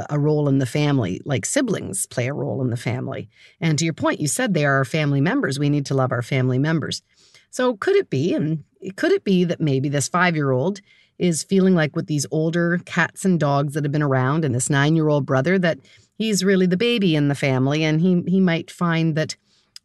a 0.08 0.18
role 0.18 0.48
in 0.48 0.58
the 0.58 0.66
family, 0.66 1.20
like 1.24 1.46
siblings 1.46 2.06
play 2.06 2.26
a 2.26 2.34
role 2.34 2.62
in 2.62 2.70
the 2.70 2.76
family. 2.76 3.28
And 3.60 3.78
to 3.78 3.84
your 3.84 3.94
point, 3.94 4.20
you 4.20 4.26
said 4.26 4.54
they 4.54 4.64
are 4.64 4.76
our 4.76 4.84
family 4.84 5.20
members. 5.20 5.58
We 5.58 5.68
need 5.68 5.86
to 5.86 5.94
love 5.94 6.10
our 6.10 6.22
family 6.22 6.58
members. 6.58 7.02
So 7.50 7.76
could 7.76 7.94
it 7.94 8.10
be, 8.10 8.34
and 8.34 8.64
could 8.96 9.12
it 9.12 9.22
be 9.22 9.44
that 9.44 9.60
maybe 9.60 9.88
this 9.88 10.08
five 10.08 10.34
year 10.34 10.50
old 10.50 10.80
is 11.20 11.42
feeling 11.42 11.74
like 11.74 11.94
with 11.94 12.06
these 12.06 12.26
older 12.30 12.78
cats 12.86 13.24
and 13.24 13.38
dogs 13.38 13.74
that 13.74 13.84
have 13.84 13.92
been 13.92 14.02
around 14.02 14.44
and 14.44 14.54
this 14.54 14.70
nine 14.70 14.96
year 14.96 15.08
old 15.08 15.26
brother 15.26 15.58
that 15.58 15.78
he's 16.16 16.42
really 16.44 16.66
the 16.66 16.76
baby 16.76 17.14
in 17.14 17.28
the 17.28 17.34
family 17.34 17.84
and 17.84 18.00
he 18.00 18.22
he 18.26 18.40
might 18.40 18.70
find 18.70 19.14
that 19.14 19.36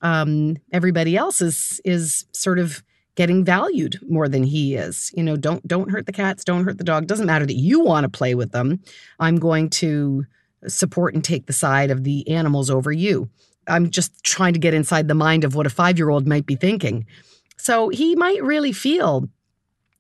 um, 0.02 0.58
everybody 0.72 1.18
else 1.18 1.42
is 1.42 1.82
is 1.84 2.26
sort 2.32 2.58
of 2.58 2.84
getting 3.16 3.46
valued 3.46 4.00
more 4.10 4.28
than 4.28 4.44
he 4.44 4.76
is. 4.76 5.12
You 5.16 5.24
know, 5.24 5.36
don't 5.36 5.66
don't 5.68 5.92
hurt 5.92 6.06
the 6.06 6.12
cats, 6.12 6.44
don't 6.44 6.66
hurt 6.66 6.78
the 6.78 6.84
dog. 6.84 7.08
Doesn't 7.08 7.26
matter 7.26 7.46
that 7.46 7.56
you 7.56 7.82
want 7.82 8.04
to 8.04 8.10
play 8.10 8.36
with 8.36 8.52
them. 8.52 8.80
I'm 9.20 9.38
going 9.38 9.70
to 9.72 10.26
support 10.68 11.14
and 11.14 11.24
take 11.24 11.46
the 11.46 11.54
side 11.54 11.92
of 11.92 12.04
the 12.04 12.28
animals 12.30 12.70
over 12.70 12.92
you. 12.92 13.30
I'm 13.68 13.90
just 13.90 14.24
trying 14.24 14.54
to 14.54 14.60
get 14.60 14.74
inside 14.74 15.08
the 15.08 15.16
mind 15.16 15.44
of 15.44 15.56
what 15.56 15.66
a 15.66 15.72
5-year-old 15.72 16.28
might 16.28 16.46
be 16.46 16.56
thinking. 16.56 17.06
So 17.58 17.90
he 17.90 18.16
might 18.16 18.44
really 18.44 18.72
feel 18.72 19.30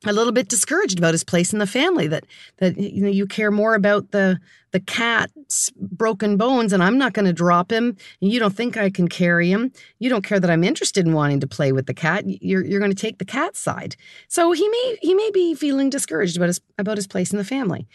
a 0.05 0.13
little 0.13 0.33
bit 0.33 0.47
discouraged 0.47 0.97
about 0.97 1.13
his 1.13 1.24
place 1.24 1.53
in 1.53 1.59
the 1.59 1.67
family 1.67 2.07
that 2.07 2.25
that 2.57 2.77
you 2.77 3.01
know 3.01 3.09
you 3.09 3.25
care 3.25 3.51
more 3.51 3.75
about 3.75 4.12
the 4.12 4.39
the 4.71 4.79
cat's 4.81 5.71
broken 5.77 6.35
bones 6.35 6.74
and 6.74 6.83
I'm 6.83 6.97
not 6.97 7.13
going 7.13 7.25
to 7.25 7.33
drop 7.33 7.71
him. 7.71 7.95
And 8.21 8.31
you 8.31 8.39
don't 8.39 8.53
think 8.53 8.75
I 8.75 8.89
can 8.89 9.07
carry 9.07 9.50
him. 9.50 9.71
You 10.00 10.09
don't 10.09 10.24
care 10.24 10.39
that 10.39 10.50
I'm 10.50 10.65
interested 10.65 11.05
in 11.05 11.13
wanting 11.13 11.39
to 11.39 11.47
play 11.47 11.71
with 11.71 11.85
the 11.85 11.93
cat. 11.93 12.25
You're 12.27 12.65
you're 12.65 12.81
going 12.81 12.91
to 12.91 13.01
take 13.01 13.19
the 13.19 13.25
cat's 13.25 13.59
side. 13.59 13.95
So 14.27 14.51
he 14.51 14.67
may 14.67 14.97
he 15.01 15.13
may 15.13 15.31
be 15.31 15.55
feeling 15.55 15.89
discouraged 15.89 16.35
about 16.35 16.47
his 16.47 16.62
about 16.77 16.97
his 16.97 17.07
place 17.07 17.31
in 17.31 17.38
the 17.38 17.45
family. 17.45 17.88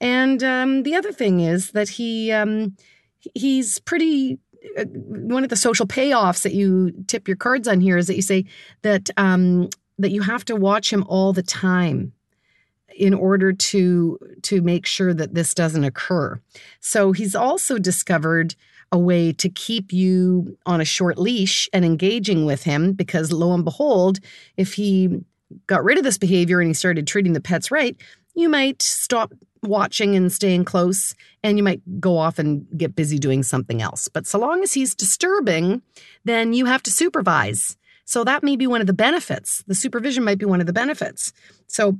And 0.00 0.42
um, 0.42 0.82
the 0.82 0.96
other 0.96 1.12
thing 1.12 1.40
is 1.40 1.70
that 1.70 1.88
he 1.88 2.32
um, 2.32 2.76
he's 3.34 3.78
pretty 3.80 4.38
uh, 4.78 4.84
one 4.84 5.44
of 5.44 5.50
the 5.50 5.56
social 5.56 5.86
payoffs 5.86 6.42
that 6.42 6.54
you 6.54 6.90
tip 7.06 7.28
your 7.28 7.36
cards 7.36 7.68
on 7.68 7.80
here 7.80 7.96
is 7.96 8.06
that 8.06 8.16
you 8.16 8.22
say 8.22 8.44
that 8.82 9.10
um, 9.16 9.68
that 9.98 10.10
you 10.10 10.22
have 10.22 10.44
to 10.46 10.56
watch 10.56 10.92
him 10.92 11.04
all 11.08 11.32
the 11.32 11.42
time 11.42 12.12
in 12.96 13.14
order 13.14 13.52
to 13.52 14.18
to 14.42 14.62
make 14.62 14.86
sure 14.86 15.12
that 15.12 15.34
this 15.34 15.54
doesn't 15.54 15.84
occur. 15.84 16.40
So 16.80 17.12
he's 17.12 17.34
also 17.34 17.78
discovered 17.78 18.54
a 18.92 18.98
way 18.98 19.32
to 19.32 19.48
keep 19.48 19.92
you 19.92 20.56
on 20.66 20.80
a 20.80 20.84
short 20.84 21.18
leash 21.18 21.68
and 21.72 21.84
engaging 21.84 22.44
with 22.44 22.62
him 22.62 22.92
because 22.92 23.32
lo 23.32 23.52
and 23.52 23.64
behold, 23.64 24.20
if 24.56 24.74
he 24.74 25.24
got 25.66 25.84
rid 25.84 25.98
of 25.98 26.04
this 26.04 26.18
behavior 26.18 26.60
and 26.60 26.68
he 26.68 26.74
started 26.74 27.06
treating 27.06 27.32
the 27.32 27.40
pets 27.40 27.70
right, 27.70 27.96
you 28.34 28.48
might 28.48 28.82
stop 28.82 29.32
watching 29.62 30.14
and 30.14 30.30
staying 30.30 30.64
close 30.64 31.14
and 31.42 31.56
you 31.56 31.64
might 31.64 31.80
go 32.00 32.18
off 32.18 32.38
and 32.38 32.66
get 32.76 32.94
busy 32.94 33.18
doing 33.18 33.42
something 33.42 33.82
else. 33.82 34.08
But 34.08 34.26
so 34.26 34.38
long 34.38 34.62
as 34.62 34.72
he's 34.72 34.94
disturbing, 34.94 35.82
then 36.24 36.52
you 36.52 36.66
have 36.66 36.82
to 36.84 36.90
supervise 36.90 37.76
so 38.04 38.24
that 38.24 38.42
may 38.42 38.56
be 38.56 38.66
one 38.66 38.80
of 38.80 38.86
the 38.86 38.92
benefits. 38.92 39.62
The 39.66 39.74
supervision 39.74 40.24
might 40.24 40.38
be 40.38 40.44
one 40.44 40.60
of 40.60 40.66
the 40.66 40.72
benefits. 40.72 41.32
So, 41.66 41.98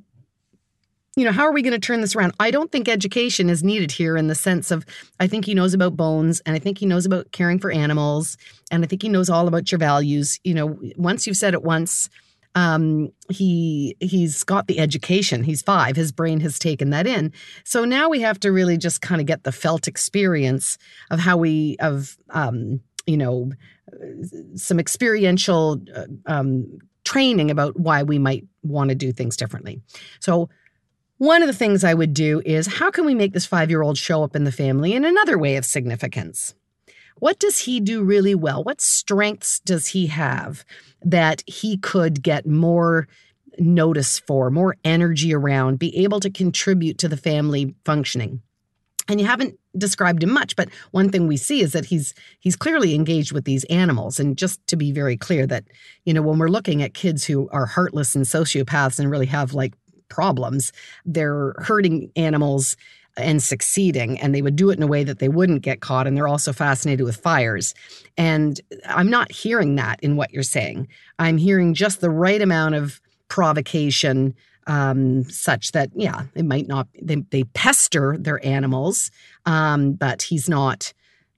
you 1.16 1.25
know, 1.25 1.32
how 1.32 1.44
are 1.44 1.52
we 1.52 1.62
going 1.62 1.73
to 1.73 1.78
turn 1.78 2.00
this 2.00 2.16
around? 2.16 2.34
I 2.40 2.50
don't 2.50 2.73
think 2.73 2.88
education 2.88 3.49
is 3.49 3.62
needed 3.62 3.92
here 3.92 4.16
in 4.16 4.26
the 4.26 4.34
sense 4.34 4.70
of 4.70 4.84
I 5.20 5.26
think 5.26 5.44
he 5.44 5.54
knows 5.54 5.73
about 5.73 5.96
bones 5.96 6.42
and 6.44 6.56
I 6.56 6.58
think 6.58 6.78
he 6.78 6.87
knows 6.87 7.06
about 7.06 7.30
caring 7.32 7.58
for 7.58 7.70
animals 7.70 8.37
and 8.70 8.84
I 8.84 8.87
think 8.87 9.02
he 9.02 9.08
knows 9.08 9.30
all 9.30 9.46
about 9.46 9.70
your 9.70 9.78
values. 9.78 10.40
You 10.44 10.54
know, 10.54 10.78
once 10.96 11.26
you've 11.26 11.37
said 11.37 11.54
it 11.54 11.62
once, 11.62 12.11
um, 12.56 13.11
he 13.30 13.96
he's 14.00 14.44
got 14.44 14.66
the 14.66 14.78
education. 14.78 15.42
He's 15.42 15.62
five. 15.62 15.96
His 15.96 16.12
brain 16.12 16.40
has 16.40 16.58
taken 16.58 16.90
that 16.90 17.06
in. 17.06 17.32
So 17.64 17.84
now 17.84 18.08
we 18.08 18.20
have 18.20 18.38
to 18.40 18.52
really 18.52 18.78
just 18.78 19.00
kind 19.00 19.20
of 19.20 19.26
get 19.26 19.44
the 19.44 19.52
felt 19.52 19.88
experience 19.88 20.78
of 21.11 21.20
how 21.20 21.37
we 21.37 21.76
of 21.80 22.16
um, 22.30 22.80
you 23.06 23.16
know 23.16 23.50
some 24.54 24.80
experiential 24.80 25.80
uh, 25.94 26.06
um, 26.26 26.78
training 27.04 27.50
about 27.50 27.78
why 27.78 28.02
we 28.02 28.18
might 28.18 28.46
want 28.62 28.88
to 28.88 28.94
do 28.94 29.12
things 29.12 29.37
differently. 29.37 29.80
So, 30.20 30.49
one 31.18 31.42
of 31.42 31.46
the 31.46 31.54
things 31.54 31.84
I 31.84 31.94
would 31.94 32.12
do 32.12 32.42
is 32.44 32.66
how 32.66 32.90
can 32.90 33.04
we 33.06 33.14
make 33.14 33.32
this 33.32 33.46
five 33.46 33.70
year 33.70 33.82
old 33.82 33.96
show 33.96 34.25
up 34.25 34.34
in 34.34 34.44
the 34.44 34.52
family 34.52 34.94
in 34.94 35.04
another 35.04 35.38
way 35.38 35.56
of 35.56 35.64
significance? 35.64 36.54
What 37.16 37.38
does 37.38 37.61
he 37.61 37.78
do 37.78 38.02
really 38.02 38.34
well? 38.34 38.64
What 38.64 38.80
strengths 38.80 39.61
does 39.61 39.87
he 39.88 40.08
have 40.08 40.64
that 41.02 41.44
he 41.46 41.76
could 41.76 42.23
get 42.23 42.46
more 42.46 43.06
notice 43.58 44.18
for, 44.18 44.50
more 44.50 44.76
energy 44.84 45.32
around, 45.32 45.78
be 45.78 45.96
able 45.99 46.18
to 46.20 46.30
contribute 46.30 46.99
to 46.99 47.08
the 47.08 47.16
family 47.16 47.75
functioning? 47.84 48.42
And 49.08 49.20
you 49.20 49.26
haven't 49.26 49.58
described 49.76 50.23
him 50.23 50.32
much 50.32 50.54
but 50.56 50.68
one 50.92 51.11
thing 51.11 51.26
we 51.26 51.37
see 51.37 51.61
is 51.61 51.73
that 51.73 51.84
he's 51.84 52.14
he's 52.40 52.56
clearly 52.56 52.94
engaged 52.94 53.32
with 53.32 53.44
these 53.44 53.64
animals. 53.64 54.20
And 54.20 54.37
just 54.37 54.64
to 54.68 54.76
be 54.76 54.92
very 54.92 55.16
clear 55.16 55.46
that 55.46 55.64
you 56.04 56.14
know 56.14 56.23
when 56.23 56.38
we're 56.38 56.49
looking 56.49 56.82
at 56.82 56.94
kids 56.94 57.25
who 57.25 57.49
are 57.50 57.66
heartless 57.66 58.14
and 58.14 58.25
sociopaths 58.25 58.99
and 58.99 59.11
really 59.11 59.26
have 59.26 59.54
like 59.54 59.75
problems 60.08 60.70
they're 61.06 61.54
hurting 61.58 62.11
animals 62.14 62.76
and 63.16 63.42
succeeding 63.42 64.20
and 64.20 64.34
they 64.34 64.42
would 64.42 64.56
do 64.56 64.70
it 64.70 64.76
in 64.76 64.82
a 64.82 64.88
way 64.88 65.04
that 65.04 65.18
they 65.18 65.28
wouldn't 65.28 65.62
get 65.62 65.80
caught 65.80 66.06
and 66.06 66.16
they're 66.16 66.28
also 66.28 66.52
fascinated 66.52 67.04
with 67.04 67.16
fires. 67.16 67.75
And 68.16 68.61
i'm 68.88 69.11
not 69.11 69.30
hearing 69.30 69.76
that 69.76 70.00
in 70.00 70.16
what 70.16 70.32
you're 70.32 70.42
saying. 70.42 70.88
I'm 71.18 71.38
hearing 71.38 71.75
just 71.75 72.00
the 72.00 72.11
right 72.11 72.42
amount 72.42 72.75
of 72.75 73.00
provocation 73.28 74.34
um, 74.66 75.25
such 75.25 75.73
that 75.73 75.90
yeah, 75.94 76.25
it 76.35 76.44
might 76.44 76.66
not 76.66 76.88
they, 77.00 77.16
they 77.30 77.44
pester 77.44 78.16
their 78.18 78.44
animals, 78.44 79.11
um, 79.47 79.92
but 79.92 80.23
he's 80.23 80.49
not 80.49 80.92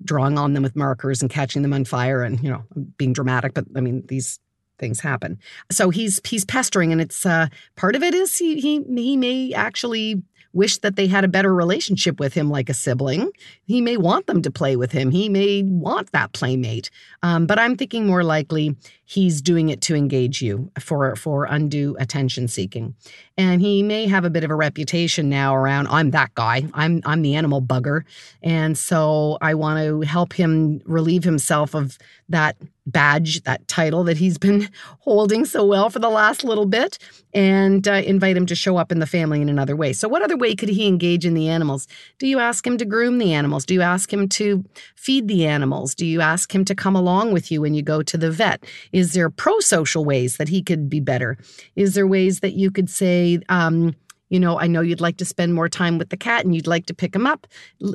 drawing 0.04 0.38
on 0.38 0.52
them 0.52 0.62
with 0.62 0.76
markers 0.76 1.22
and 1.22 1.30
catching 1.30 1.62
them 1.62 1.72
on 1.72 1.84
fire 1.84 2.22
and 2.22 2.42
you 2.42 2.50
know 2.50 2.64
being 2.96 3.12
dramatic. 3.12 3.54
But 3.54 3.64
I 3.76 3.80
mean 3.80 4.04
these 4.06 4.38
things 4.78 5.00
happen. 5.00 5.38
So 5.70 5.90
he's 5.90 6.20
he's 6.24 6.44
pestering, 6.44 6.92
and 6.92 7.00
it's 7.00 7.24
uh, 7.26 7.48
part 7.76 7.96
of 7.96 8.02
it 8.02 8.14
is 8.14 8.36
he 8.36 8.60
he 8.60 8.82
he 8.82 9.16
may 9.16 9.52
actually 9.52 10.22
wish 10.56 10.78
that 10.78 10.96
they 10.96 11.06
had 11.06 11.22
a 11.22 11.28
better 11.28 11.54
relationship 11.54 12.18
with 12.18 12.32
him 12.32 12.50
like 12.50 12.70
a 12.70 12.74
sibling. 12.74 13.30
He 13.64 13.82
may 13.82 13.98
want 13.98 14.26
them 14.26 14.40
to 14.40 14.50
play 14.50 14.74
with 14.74 14.90
him. 14.90 15.10
He 15.10 15.28
may 15.28 15.62
want 15.62 16.12
that 16.12 16.32
playmate. 16.32 16.90
Um, 17.22 17.46
but 17.46 17.58
I'm 17.58 17.76
thinking 17.76 18.06
more 18.06 18.24
likely 18.24 18.74
he's 19.04 19.42
doing 19.42 19.68
it 19.68 19.82
to 19.82 19.94
engage 19.94 20.40
you 20.40 20.72
for 20.80 21.14
for 21.14 21.44
undue 21.44 21.94
attention 22.00 22.48
seeking. 22.48 22.94
And 23.36 23.60
he 23.60 23.82
may 23.82 24.06
have 24.06 24.24
a 24.24 24.30
bit 24.30 24.44
of 24.44 24.50
a 24.50 24.54
reputation 24.54 25.28
now 25.28 25.54
around 25.54 25.88
I'm 25.88 26.10
that 26.12 26.34
guy. 26.34 26.66
I'm 26.72 27.02
I'm 27.04 27.20
the 27.20 27.34
animal 27.34 27.60
bugger. 27.60 28.02
And 28.42 28.78
so 28.78 29.36
I 29.42 29.54
want 29.54 29.84
to 29.84 30.00
help 30.00 30.32
him 30.32 30.80
relieve 30.86 31.24
himself 31.24 31.74
of 31.74 31.98
that 32.30 32.56
badge, 32.86 33.42
that 33.42 33.66
title 33.68 34.04
that 34.04 34.16
he's 34.16 34.38
been 34.38 34.68
holding 35.00 35.44
so 35.44 35.64
well 35.64 35.90
for 35.90 35.98
the 35.98 36.08
last 36.08 36.44
little 36.44 36.66
bit, 36.66 36.98
and 37.34 37.86
uh, 37.86 37.92
invite 37.92 38.36
him 38.36 38.46
to 38.46 38.54
show 38.54 38.76
up 38.76 38.90
in 38.90 38.98
the 38.98 39.06
family 39.06 39.42
in 39.42 39.48
another 39.48 39.76
way. 39.76 39.92
So, 39.92 40.08
what 40.08 40.22
other 40.22 40.36
way 40.36 40.54
could 40.54 40.68
he 40.68 40.86
engage 40.86 41.26
in 41.26 41.34
the 41.34 41.48
animals? 41.48 41.86
Do 42.18 42.26
you 42.26 42.38
ask 42.38 42.66
him 42.66 42.78
to 42.78 42.84
groom 42.84 43.18
the 43.18 43.32
animals? 43.32 43.66
Do 43.66 43.74
you 43.74 43.82
ask 43.82 44.12
him 44.12 44.28
to 44.30 44.64
feed 44.94 45.28
the 45.28 45.46
animals? 45.46 45.94
Do 45.94 46.06
you 46.06 46.20
ask 46.20 46.54
him 46.54 46.64
to 46.64 46.74
come 46.74 46.96
along 46.96 47.32
with 47.32 47.50
you 47.50 47.60
when 47.60 47.74
you 47.74 47.82
go 47.82 48.02
to 48.02 48.16
the 48.16 48.30
vet? 48.30 48.64
Is 48.92 49.12
there 49.12 49.28
pro 49.30 49.58
social 49.60 50.04
ways 50.04 50.36
that 50.36 50.48
he 50.48 50.62
could 50.62 50.88
be 50.88 51.00
better? 51.00 51.36
Is 51.74 51.94
there 51.94 52.06
ways 52.06 52.40
that 52.40 52.54
you 52.54 52.70
could 52.70 52.88
say, 52.88 53.40
um, 53.48 53.94
you 54.28 54.40
know, 54.40 54.58
I 54.58 54.66
know 54.66 54.80
you'd 54.80 55.00
like 55.00 55.16
to 55.18 55.24
spend 55.24 55.54
more 55.54 55.68
time 55.68 55.98
with 55.98 56.10
the 56.10 56.16
cat 56.16 56.44
and 56.44 56.54
you'd 56.54 56.66
like 56.66 56.86
to 56.86 56.94
pick 56.94 57.14
him 57.14 57.26
up. 57.26 57.46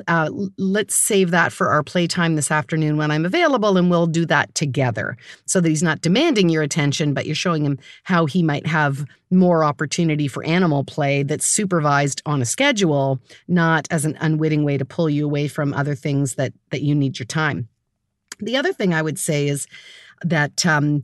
Uh, 0.08 0.30
let's 0.56 0.94
save 0.94 1.30
that 1.30 1.52
for 1.52 1.68
our 1.68 1.82
playtime 1.82 2.36
this 2.36 2.50
afternoon 2.50 2.96
when 2.96 3.10
I'm 3.10 3.26
available, 3.26 3.76
and 3.76 3.90
we'll 3.90 4.06
do 4.06 4.24
that 4.26 4.54
together 4.54 5.16
so 5.46 5.60
that 5.60 5.68
he's 5.68 5.82
not 5.82 6.00
demanding 6.00 6.48
your 6.48 6.62
attention, 6.62 7.14
but 7.14 7.26
you're 7.26 7.34
showing 7.34 7.64
him 7.64 7.78
how 8.04 8.26
he 8.26 8.42
might 8.42 8.66
have 8.66 9.04
more 9.30 9.64
opportunity 9.64 10.28
for 10.28 10.44
animal 10.44 10.84
play 10.84 11.22
that's 11.22 11.46
supervised 11.46 12.22
on 12.26 12.42
a 12.42 12.46
schedule, 12.46 13.18
not 13.48 13.86
as 13.90 14.04
an 14.04 14.16
unwitting 14.20 14.64
way 14.64 14.78
to 14.78 14.84
pull 14.84 15.08
you 15.08 15.24
away 15.24 15.48
from 15.48 15.74
other 15.74 15.94
things 15.94 16.34
that 16.34 16.52
that 16.70 16.82
you 16.82 16.94
need 16.94 17.18
your 17.18 17.26
time. 17.26 17.68
The 18.40 18.56
other 18.56 18.72
thing 18.72 18.92
I 18.92 19.02
would 19.02 19.18
say 19.18 19.48
is 19.48 19.66
that 20.22 20.64
um, 20.66 21.02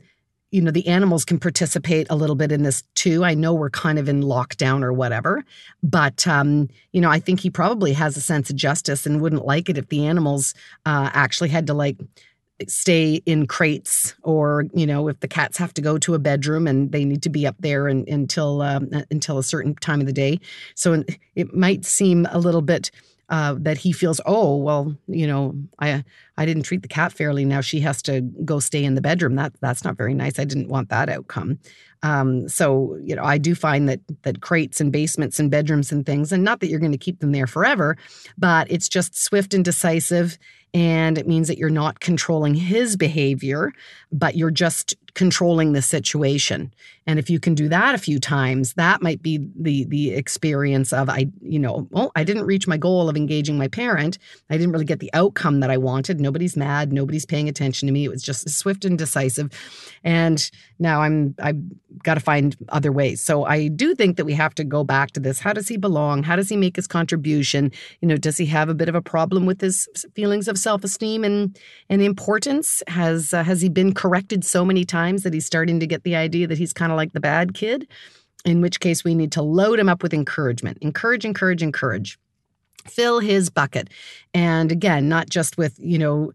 you 0.51 0.63
know, 0.63 0.71
the 0.71 0.87
animals 0.87 1.25
can 1.25 1.39
participate 1.39 2.07
a 2.09 2.17
little 2.17 2.37
bit 2.37 2.51
in 2.51 2.63
this 2.63 2.83
too. 2.95 3.25
I 3.25 3.35
know 3.35 3.53
we're 3.53 3.71
kind 3.71 3.99
of 3.99 4.09
in 4.09 4.23
lockdown 4.23 4.83
or 4.83 4.93
whatever, 4.93 5.45
but, 5.83 6.27
um, 6.27 6.69
you 6.93 7.01
know, 7.01 7.11
I 7.11 7.19
think 7.19 7.41
he 7.41 7.51
probably 7.51 7.93
has 7.93 8.17
a 8.17 8.21
sense 8.21 8.49
of 8.49 8.57
justice 8.57 9.05
and 9.05 9.21
wouldn't 9.21 9.45
like 9.45 9.69
it 9.69 9.77
if 9.77 9.89
the 9.89 10.07
animals 10.07 10.55
uh, 10.87 11.11
actually 11.13 11.51
had 11.51 11.67
to 11.67 11.75
like 11.75 11.99
stay 12.67 13.23
in 13.25 13.47
crates 13.47 14.15
or 14.23 14.65
you 14.75 14.85
know 14.85 15.07
if 15.07 15.21
the 15.21 15.29
cats 15.29 15.57
have 15.57 15.73
to 15.73 15.81
go 15.81 15.97
to 15.97 16.15
a 16.15 16.19
bedroom 16.19 16.67
and 16.67 16.91
they 16.91 17.05
need 17.05 17.23
to 17.23 17.29
be 17.29 17.47
up 17.47 17.55
there 17.61 17.87
and, 17.87 18.09
until 18.09 18.63
um, 18.63 18.91
until 19.13 19.39
a 19.39 19.45
certain 19.45 19.75
time 19.77 20.01
of 20.01 20.07
the 20.07 20.13
day 20.13 20.41
so 20.75 21.05
it 21.37 21.55
might 21.55 21.85
seem 21.85 22.27
a 22.33 22.39
little 22.39 22.63
bit 22.63 22.91
uh, 23.29 23.55
that 23.59 23.79
he 23.79 23.93
feels, 23.93 24.21
oh 24.27 24.57
well, 24.57 24.97
you 25.07 25.27
know, 25.27 25.55
I 25.79 26.05
I 26.37 26.47
didn't 26.47 26.63
treat 26.63 26.83
the 26.83 26.89
cat 26.89 27.13
fairly. 27.13 27.45
Now 27.45 27.61
she 27.61 27.81
has 27.81 28.01
to 28.03 28.23
go 28.23 28.59
stay 28.61 28.85
in 28.85 28.95
the 28.95 29.01
bedroom. 29.01 29.35
That 29.37 29.53
that's 29.61 29.85
not 29.85 29.97
very 29.97 30.15
nice. 30.15 30.39
I 30.39 30.45
didn't 30.45 30.69
want 30.69 30.89
that 30.89 31.09
outcome. 31.09 31.59
Um, 32.03 32.49
so 32.49 32.99
you 33.03 33.17
know, 33.17 33.25
I 33.25 33.39
do 33.39 33.55
find 33.55 33.89
that 33.89 34.01
that 34.23 34.41
crates 34.41 34.81
and 34.81 34.93
basements 34.93 35.39
and 35.41 35.51
bedrooms 35.51 35.93
and 35.93 36.05
things, 36.07 36.33
and 36.33 36.45
not 36.45 36.61
that 36.61 36.69
you're 36.69 36.81
going 36.81 36.93
to 36.93 36.99
keep 36.99 37.21
them 37.21 37.33
there 37.33 37.47
forever, 37.47 37.97
but 38.37 38.71
it's 38.71 38.89
just 38.89 39.21
swift 39.21 39.55
and 39.55 39.65
decisive, 39.65 40.39
and 40.75 41.17
it 41.17 41.27
means 41.27 41.49
that 41.49 41.59
you're 41.59 41.71
not 41.71 42.01
controlling 42.01 42.55
his 42.55 42.97
behavior, 42.97 43.73
but 44.13 44.37
you're 44.37 44.51
just 44.51 44.95
controlling 45.15 45.73
the 45.73 45.83
situation. 45.83 46.73
And 47.07 47.19
if 47.19 47.29
you 47.31 47.41
can 47.41 47.55
do 47.55 47.69
that 47.71 47.95
a 47.95 47.99
few 47.99 48.21
times, 48.21 48.75
that 48.75 49.03
might 49.03 49.23
be 49.23 49.41
the 49.59 49.85
the 49.87 50.11
experience 50.13 50.93
of 50.93 51.09
I, 51.09 51.27
you 51.41 51.59
know, 51.59 51.89
well, 51.91 52.13
I 52.15 52.23
didn't 52.23 52.45
reach 52.45 52.69
my 52.69 52.77
goal 52.77 53.09
of 53.09 53.17
engaging 53.17 53.57
my 53.57 53.67
parent. 53.67 54.19
I 54.51 54.59
didn't 54.59 54.73
really 54.73 54.85
get 54.85 55.01
the 55.01 55.11
outcome 55.15 55.61
that 55.61 55.71
I 55.71 55.79
wanted. 55.79 56.21
Nobody's 56.21 56.57
mad, 56.57 56.93
nobody's 56.93 57.27
paying 57.27 57.49
attention 57.49 57.87
to 57.87 57.93
me. 57.93 58.05
It 58.05 58.11
was 58.11 58.23
just 58.23 58.49
swift 58.51 58.85
and 58.85 58.99
decisive. 58.99 59.51
And 60.05 60.51
now 60.79 61.01
I'm 61.01 61.35
I've 61.43 61.61
got 62.03 62.15
to 62.15 62.21
find 62.21 62.57
other 62.69 62.93
ways. 62.93 63.21
So 63.21 63.45
I 63.45 63.69
do 63.69 63.95
think 63.95 64.17
that 64.17 64.25
we 64.25 64.35
have 64.35 64.55
to 64.57 64.65
go 64.65 64.85
back 64.85 65.13
to 65.13 65.21
this. 65.21 65.41
How 65.41 65.53
does 65.53 65.69
he 65.69 65.77
belong? 65.77 66.23
How 66.23 66.37
does 66.37 66.49
he 66.49 66.57
make 66.57 66.77
his 66.77 66.87
contribution? 66.87 67.73
You 68.01 68.09
know, 68.09 68.17
does 68.17 68.37
he 68.37 68.47
have 68.47 68.69
a 68.69 68.75
bit 68.75 68.89
of 68.89 68.95
a 68.95 69.03
problem 69.03 69.47
with 69.47 69.61
his 69.61 69.89
feelings 70.15 70.49
of 70.49 70.59
self-esteem 70.59 71.25
and 71.25 71.59
and 71.89 72.03
importance? 72.03 72.83
Has 72.89 73.33
uh, 73.33 73.43
has 73.43 73.63
he 73.63 73.69
been 73.69 73.95
corrected 73.95 74.45
so 74.45 74.65
many 74.65 74.85
times 74.85 74.99
times 74.99 75.23
that 75.23 75.33
he's 75.33 75.47
starting 75.47 75.81
to 75.81 75.87
get 75.87 76.03
the 76.03 76.17
idea 76.17 76.47
that 76.47 76.59
he's 76.59 76.73
kind 76.73 76.93
of 76.93 76.97
like 76.97 77.13
the 77.13 77.21
bad 77.21 77.55
kid, 77.55 77.87
in 78.45 78.61
which 78.61 78.81
case 78.81 79.05
we 79.05 79.15
need 79.15 79.33
to 79.33 79.43
load 79.43 79.79
him 79.79 79.89
up 79.89 80.03
with 80.03 80.13
encouragement. 80.13 80.79
Encourage, 80.81 81.25
encourage, 81.25 81.63
encourage. 81.63 82.19
Fill 82.87 83.21
his 83.21 83.51
bucket. 83.51 83.89
And 84.35 84.73
again, 84.73 85.09
not 85.09 85.29
just 85.29 85.59
with, 85.59 85.79
you 85.79 85.99
know, 85.99 86.33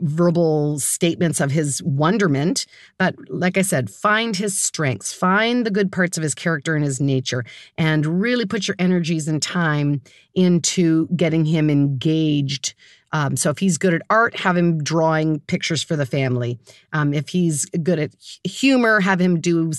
verbal 0.00 0.78
statements 0.78 1.40
of 1.40 1.50
his 1.50 1.82
wonderment, 1.82 2.66
but 2.98 3.14
like 3.28 3.56
I 3.56 3.62
said, 3.62 3.90
find 3.90 4.36
his 4.36 4.58
strengths, 4.60 5.12
find 5.12 5.64
the 5.64 5.70
good 5.70 5.92
parts 5.92 6.16
of 6.16 6.22
his 6.22 6.34
character 6.34 6.74
and 6.74 6.84
his 6.84 7.00
nature, 7.00 7.44
and 7.78 8.06
really 8.20 8.46
put 8.46 8.68
your 8.68 8.76
energies 8.78 9.28
and 9.28 9.42
time 9.42 10.00
into 10.34 11.08
getting 11.08 11.44
him 11.44 11.70
engaged 11.70 12.74
um, 13.12 13.36
so 13.36 13.50
if 13.50 13.58
he's 13.58 13.78
good 13.78 13.94
at 13.94 14.02
art, 14.08 14.34
have 14.36 14.56
him 14.56 14.82
drawing 14.82 15.40
pictures 15.40 15.82
for 15.82 15.96
the 15.96 16.06
family. 16.06 16.58
Um, 16.92 17.12
if 17.12 17.28
he's 17.28 17.66
good 17.66 17.98
at 17.98 18.14
humor, 18.42 19.00
have 19.00 19.20
him 19.20 19.40
do 19.40 19.70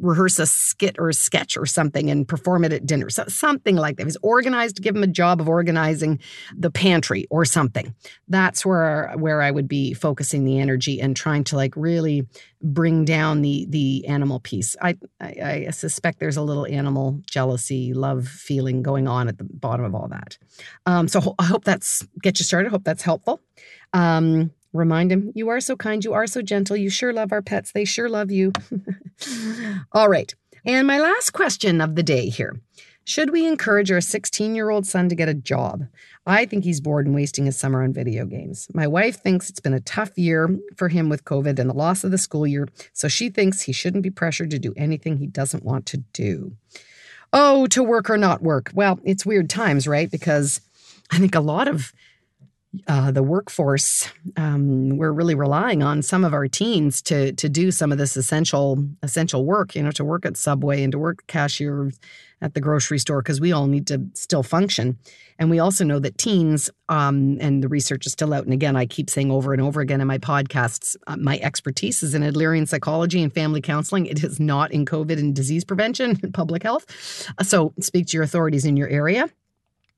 rehearse 0.00 0.38
a 0.38 0.46
skit 0.46 0.96
or 0.98 1.08
a 1.08 1.14
sketch 1.14 1.56
or 1.56 1.66
something 1.66 2.10
and 2.10 2.26
perform 2.26 2.64
it 2.64 2.72
at 2.72 2.86
dinner. 2.86 3.08
So 3.08 3.24
something 3.28 3.76
like 3.76 3.96
that. 3.96 4.02
If 4.02 4.06
he's 4.08 4.16
organized, 4.22 4.82
give 4.82 4.96
him 4.96 5.04
a 5.04 5.08
job 5.08 5.40
of 5.40 5.48
organizing 5.48 6.18
the 6.56 6.70
pantry 6.70 7.26
or 7.30 7.44
something. 7.44 7.94
That's 8.28 8.66
where 8.66 9.12
where 9.16 9.39
I 9.40 9.50
would 9.50 9.68
be 9.68 9.94
focusing 9.94 10.44
the 10.44 10.58
energy 10.58 11.00
and 11.00 11.16
trying 11.16 11.44
to 11.44 11.56
like 11.56 11.74
really 11.76 12.26
bring 12.62 13.04
down 13.04 13.42
the 13.42 13.66
the 13.68 14.06
animal 14.06 14.40
piece. 14.40 14.76
I, 14.80 14.96
I, 15.20 15.64
I 15.66 15.70
suspect 15.70 16.20
there's 16.20 16.36
a 16.36 16.42
little 16.42 16.66
animal 16.66 17.20
jealousy, 17.26 17.92
love 17.94 18.26
feeling 18.28 18.82
going 18.82 19.08
on 19.08 19.28
at 19.28 19.38
the 19.38 19.44
bottom 19.44 19.84
of 19.84 19.94
all 19.94 20.08
that. 20.08 20.38
Um, 20.86 21.08
so 21.08 21.34
I 21.38 21.44
hope 21.44 21.64
that's 21.64 22.06
get 22.22 22.38
you 22.38 22.44
started. 22.44 22.70
Hope 22.70 22.84
that's 22.84 23.02
helpful. 23.02 23.40
Um, 23.92 24.50
remind 24.72 25.10
him 25.10 25.32
you 25.34 25.48
are 25.48 25.60
so 25.60 25.76
kind, 25.76 26.04
you 26.04 26.12
are 26.12 26.26
so 26.26 26.42
gentle, 26.42 26.76
you 26.76 26.90
sure 26.90 27.12
love 27.12 27.32
our 27.32 27.42
pets. 27.42 27.72
They 27.72 27.84
sure 27.84 28.08
love 28.08 28.30
you. 28.30 28.52
all 29.92 30.08
right. 30.08 30.34
And 30.64 30.86
my 30.86 31.00
last 31.00 31.30
question 31.30 31.80
of 31.80 31.94
the 31.96 32.02
day 32.02 32.28
here. 32.28 32.60
Should 33.10 33.30
we 33.30 33.44
encourage 33.44 33.90
our 33.90 34.00
16 34.00 34.54
year 34.54 34.70
old 34.70 34.86
son 34.86 35.08
to 35.08 35.16
get 35.16 35.28
a 35.28 35.34
job? 35.34 35.88
I 36.26 36.46
think 36.46 36.62
he's 36.62 36.80
bored 36.80 37.06
and 37.06 37.14
wasting 37.14 37.44
his 37.44 37.58
summer 37.58 37.82
on 37.82 37.92
video 37.92 38.24
games. 38.24 38.68
My 38.72 38.86
wife 38.86 39.20
thinks 39.20 39.50
it's 39.50 39.58
been 39.58 39.74
a 39.74 39.80
tough 39.80 40.16
year 40.16 40.56
for 40.76 40.86
him 40.86 41.08
with 41.08 41.24
COVID 41.24 41.58
and 41.58 41.68
the 41.68 41.74
loss 41.74 42.04
of 42.04 42.12
the 42.12 42.18
school 42.18 42.46
year, 42.46 42.68
so 42.92 43.08
she 43.08 43.28
thinks 43.28 43.62
he 43.62 43.72
shouldn't 43.72 44.04
be 44.04 44.10
pressured 44.10 44.50
to 44.52 44.60
do 44.60 44.72
anything 44.76 45.16
he 45.16 45.26
doesn't 45.26 45.64
want 45.64 45.86
to 45.86 45.96
do. 46.12 46.52
Oh, 47.32 47.66
to 47.66 47.82
work 47.82 48.08
or 48.08 48.16
not 48.16 48.42
work. 48.42 48.70
Well, 48.74 49.00
it's 49.02 49.26
weird 49.26 49.50
times, 49.50 49.88
right? 49.88 50.08
Because 50.08 50.60
I 51.10 51.18
think 51.18 51.34
a 51.34 51.40
lot 51.40 51.66
of 51.66 51.92
uh, 52.86 53.10
the 53.10 53.22
workforce, 53.22 54.08
um, 54.36 54.96
we're 54.96 55.12
really 55.12 55.34
relying 55.34 55.82
on 55.82 56.02
some 56.02 56.24
of 56.24 56.32
our 56.32 56.46
teens 56.46 57.02
to 57.02 57.32
to 57.32 57.48
do 57.48 57.70
some 57.70 57.90
of 57.90 57.98
this 57.98 58.16
essential 58.16 58.84
essential 59.02 59.44
work. 59.44 59.74
You 59.74 59.82
know, 59.82 59.90
to 59.92 60.04
work 60.04 60.24
at 60.24 60.36
Subway 60.36 60.82
and 60.82 60.92
to 60.92 60.98
work 60.98 61.26
cashier 61.26 61.90
at 62.42 62.54
the 62.54 62.60
grocery 62.60 62.98
store 62.98 63.22
because 63.22 63.40
we 63.40 63.52
all 63.52 63.66
need 63.66 63.86
to 63.88 64.00
still 64.14 64.42
function. 64.42 64.98
And 65.38 65.50
we 65.50 65.58
also 65.58 65.84
know 65.84 65.98
that 65.98 66.18
teens, 66.18 66.70
um, 66.88 67.38
and 67.40 67.62
the 67.62 67.68
research 67.68 68.06
is 68.06 68.12
still 68.12 68.32
out. 68.32 68.44
And 68.44 68.52
again, 68.52 68.76
I 68.76 68.86
keep 68.86 69.10
saying 69.10 69.30
over 69.30 69.52
and 69.52 69.60
over 69.60 69.80
again 69.80 70.00
in 70.00 70.06
my 70.06 70.18
podcasts, 70.18 70.96
uh, 71.06 71.16
my 71.16 71.38
expertise 71.38 72.02
is 72.02 72.14
in 72.14 72.22
Adlerian 72.22 72.68
psychology 72.68 73.22
and 73.22 73.32
family 73.32 73.60
counseling. 73.60 74.06
It 74.06 74.22
is 74.22 74.38
not 74.38 74.70
in 74.72 74.84
COVID 74.84 75.18
and 75.18 75.34
disease 75.34 75.64
prevention 75.64 76.18
and 76.22 76.32
public 76.32 76.62
health. 76.62 76.86
So 77.42 77.72
speak 77.80 78.06
to 78.08 78.16
your 78.16 78.22
authorities 78.22 78.64
in 78.64 78.76
your 78.76 78.88
area. 78.88 79.28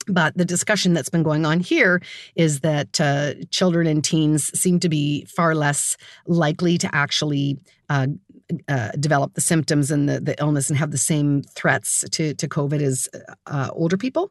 But 0.08 0.36
the 0.36 0.44
discussion 0.44 0.92
that's 0.92 1.08
been 1.08 1.22
going 1.22 1.44
on 1.44 1.60
here 1.60 2.02
is 2.34 2.60
that 2.60 3.00
uh, 3.00 3.34
children 3.50 3.86
and 3.86 4.02
teens 4.02 4.58
seem 4.58 4.80
to 4.80 4.88
be 4.88 5.24
far 5.26 5.54
less 5.54 5.96
likely 6.26 6.78
to 6.78 6.94
actually 6.94 7.58
uh, 7.88 8.06
uh, 8.68 8.90
develop 8.98 9.34
the 9.34 9.40
symptoms 9.40 9.90
and 9.90 10.08
the, 10.08 10.20
the 10.20 10.38
illness 10.40 10.68
and 10.68 10.78
have 10.78 10.90
the 10.90 10.98
same 10.98 11.42
threats 11.42 12.04
to, 12.10 12.34
to 12.34 12.48
COVID 12.48 12.82
as 12.82 13.08
uh, 13.46 13.70
older 13.72 13.96
people. 13.96 14.30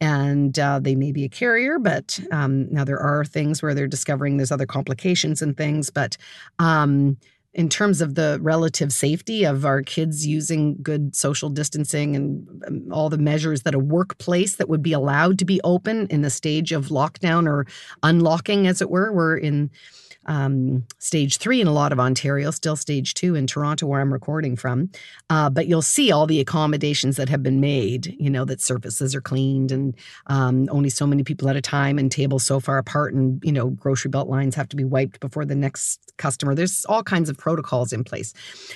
And 0.00 0.58
uh, 0.58 0.78
they 0.80 0.94
may 0.94 1.12
be 1.12 1.24
a 1.24 1.28
carrier, 1.28 1.78
but 1.78 2.18
um, 2.30 2.72
now 2.72 2.84
there 2.84 3.00
are 3.00 3.24
things 3.24 3.62
where 3.62 3.74
they're 3.74 3.86
discovering 3.86 4.36
there's 4.36 4.52
other 4.52 4.66
complications 4.66 5.42
and 5.42 5.56
things. 5.56 5.90
But 5.90 6.16
um, 6.58 7.16
in 7.54 7.68
terms 7.68 8.00
of 8.00 8.14
the 8.14 8.38
relative 8.40 8.92
safety 8.92 9.44
of 9.44 9.66
our 9.66 9.82
kids 9.82 10.26
using 10.26 10.76
good 10.82 11.14
social 11.14 11.50
distancing 11.50 12.16
and 12.16 12.64
um, 12.66 12.88
all 12.90 13.10
the 13.10 13.18
measures 13.18 13.62
that 13.62 13.74
a 13.74 13.78
workplace 13.78 14.56
that 14.56 14.68
would 14.68 14.82
be 14.82 14.92
allowed 14.92 15.38
to 15.38 15.44
be 15.44 15.60
open 15.62 16.06
in 16.08 16.22
the 16.22 16.30
stage 16.30 16.72
of 16.72 16.86
lockdown 16.86 17.46
or 17.46 17.66
unlocking, 18.02 18.66
as 18.66 18.80
it 18.80 18.90
were, 18.90 19.12
we're 19.12 19.36
in 19.36 19.70
um, 20.26 20.84
stage 20.98 21.38
three 21.38 21.60
in 21.60 21.66
a 21.66 21.72
lot 21.72 21.92
of 21.92 22.00
Ontario, 22.00 22.50
still 22.50 22.76
stage 22.76 23.14
two 23.14 23.34
in 23.34 23.46
Toronto, 23.46 23.86
where 23.86 24.00
I'm 24.00 24.12
recording 24.12 24.56
from. 24.56 24.90
Uh, 25.30 25.50
but 25.50 25.66
you'll 25.66 25.82
see 25.82 26.12
all 26.12 26.26
the 26.26 26.40
accommodations 26.40 27.16
that 27.16 27.28
have 27.28 27.42
been 27.42 27.60
made, 27.60 28.14
you 28.18 28.30
know, 28.30 28.44
that 28.44 28.60
surfaces 28.60 29.14
are 29.14 29.20
cleaned 29.20 29.72
and 29.72 29.94
um, 30.26 30.68
only 30.70 30.90
so 30.90 31.06
many 31.06 31.24
people 31.24 31.48
at 31.48 31.56
a 31.56 31.60
time 31.60 31.98
and 31.98 32.10
tables 32.12 32.44
so 32.44 32.60
far 32.60 32.78
apart 32.78 33.14
and, 33.14 33.42
you 33.44 33.52
know, 33.52 33.70
grocery 33.70 34.10
belt 34.10 34.28
lines 34.28 34.54
have 34.54 34.68
to 34.68 34.76
be 34.76 34.84
wiped 34.84 35.20
before 35.20 35.44
the 35.44 35.54
next 35.54 36.12
customer. 36.18 36.54
There's 36.54 36.84
all 36.86 37.02
kinds 37.02 37.28
of 37.28 37.36
protocols 37.36 37.92
in 37.92 38.04
place. 38.04 38.32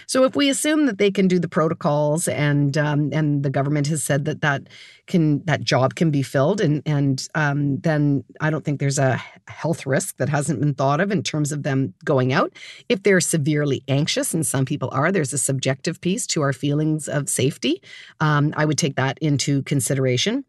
So 0.06 0.24
if 0.24 0.34
we 0.34 0.48
assume 0.48 0.86
that 0.86 0.98
they 0.98 1.10
can 1.10 1.28
do 1.28 1.38
the 1.38 1.48
protocols 1.48 2.28
and 2.28 2.76
um, 2.76 3.10
and 3.12 3.42
the 3.42 3.50
government 3.50 3.86
has 3.88 4.02
said 4.02 4.24
that 4.24 4.40
that 4.40 4.68
can 5.06 5.44
that 5.44 5.62
job 5.62 5.94
can 5.94 6.10
be 6.10 6.22
filled 6.22 6.60
and 6.60 6.82
and 6.86 7.28
um, 7.34 7.78
then 7.78 8.24
I 8.40 8.50
don't 8.50 8.64
think 8.64 8.80
there's 8.80 8.98
a 8.98 9.22
health 9.48 9.86
risk 9.86 10.16
that 10.16 10.28
hasn't 10.28 10.60
been 10.60 10.74
thought 10.74 11.00
of 11.00 11.10
in 11.10 11.22
terms 11.22 11.35
of 11.52 11.62
them 11.62 11.94
going 12.04 12.32
out. 12.32 12.52
If 12.88 13.02
they're 13.02 13.20
severely 13.20 13.82
anxious, 13.88 14.34
and 14.34 14.46
some 14.46 14.64
people 14.64 14.88
are, 14.92 15.12
there's 15.12 15.32
a 15.32 15.38
subjective 15.38 16.00
piece 16.00 16.26
to 16.28 16.42
our 16.42 16.52
feelings 16.52 17.08
of 17.08 17.28
safety. 17.28 17.82
Um, 18.20 18.52
I 18.56 18.64
would 18.64 18.78
take 18.78 18.96
that 18.96 19.18
into 19.20 19.62
consideration. 19.62 20.44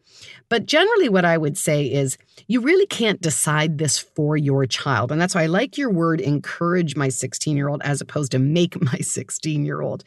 But 0.50 0.66
generally, 0.66 1.10
what 1.10 1.26
I 1.26 1.38
would 1.38 1.58
say 1.58 1.86
is 1.86 2.18
you 2.48 2.62
really 2.62 2.86
can't 2.86 3.22
decide 3.22 3.78
this 3.78 3.98
for 3.98 4.38
your 4.38 4.66
child. 4.66 5.12
And 5.12 5.20
that's 5.20 5.36
why 5.36 5.44
I 5.44 5.48
like 5.48 5.78
your 5.78 5.92
word 5.92 6.22
encourage 6.22 6.96
my 6.96 7.10
16 7.10 7.56
year 7.56 7.68
old 7.68 7.82
as 7.84 8.02
opposed 8.02 8.32
to 8.32 8.40
make 8.40 8.82
my 8.94 8.98
16 9.00 9.66
year 9.66 9.82
old. 9.82 10.04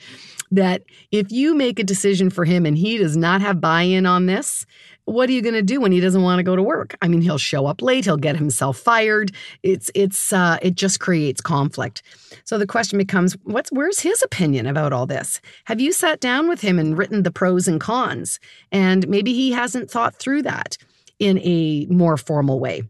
That 0.51 0.83
if 1.12 1.31
you 1.31 1.55
make 1.55 1.79
a 1.79 1.85
decision 1.85 2.31
for 2.31 2.45
him 2.45 2.66
and 2.66 2.77
he 2.77 2.99
does 2.99 3.16
not 3.16 3.40
have 3.40 3.61
buy 3.61 3.83
in 3.83 4.07
on 4.07 4.27
this, 4.27 4.66
what 5.11 5.29
are 5.29 5.33
you 5.33 5.42
going 5.42 5.55
to 5.55 5.62
do 5.62 5.81
when 5.81 5.90
he 5.92 6.01
doesn't 6.01 6.23
want 6.23 6.38
to 6.38 6.44
go 6.44 6.55
to 6.55 6.62
work? 6.62 6.96
I 7.03 7.09
mean, 7.09 7.20
he'll 7.20 7.38
show 7.38 7.66
up 7.66 7.83
late, 7.83 8.05
he'll 8.05 8.16
get 8.16 8.37
himself 8.37 8.79
fired. 8.79 9.33
It's 9.62 9.90
it's 9.94 10.33
uh, 10.33 10.59
it 10.62 10.77
just 10.77 11.01
creates 11.01 11.40
conflict. 11.40 12.03
So 12.44 12.59
the 12.59 12.66
question 12.66 12.96
becomes, 12.96 13.35
what's 13.42 13.70
where's 13.70 14.01
his 14.01 14.23
opinion 14.23 14.66
about 14.66 14.92
all 14.92 15.07
this? 15.07 15.40
Have 15.64 15.81
you 15.81 15.92
sat 15.92 16.20
down 16.20 16.49
with 16.49 16.61
him 16.61 16.79
and 16.79 16.96
written 16.96 17.25
the 17.25 17.33
pros 17.33 17.66
and 17.66 17.81
cons? 17.81 18.38
And 18.70 19.09
maybe 19.09 19.35
he 19.35 19.51
hasn't 19.51 19.90
thought 19.90 20.14
through 20.14 20.42
that 20.42 20.77
in 21.18 21.38
a 21.38 21.87
more 21.87 22.16
formal 22.16 22.61
way. 22.61 22.85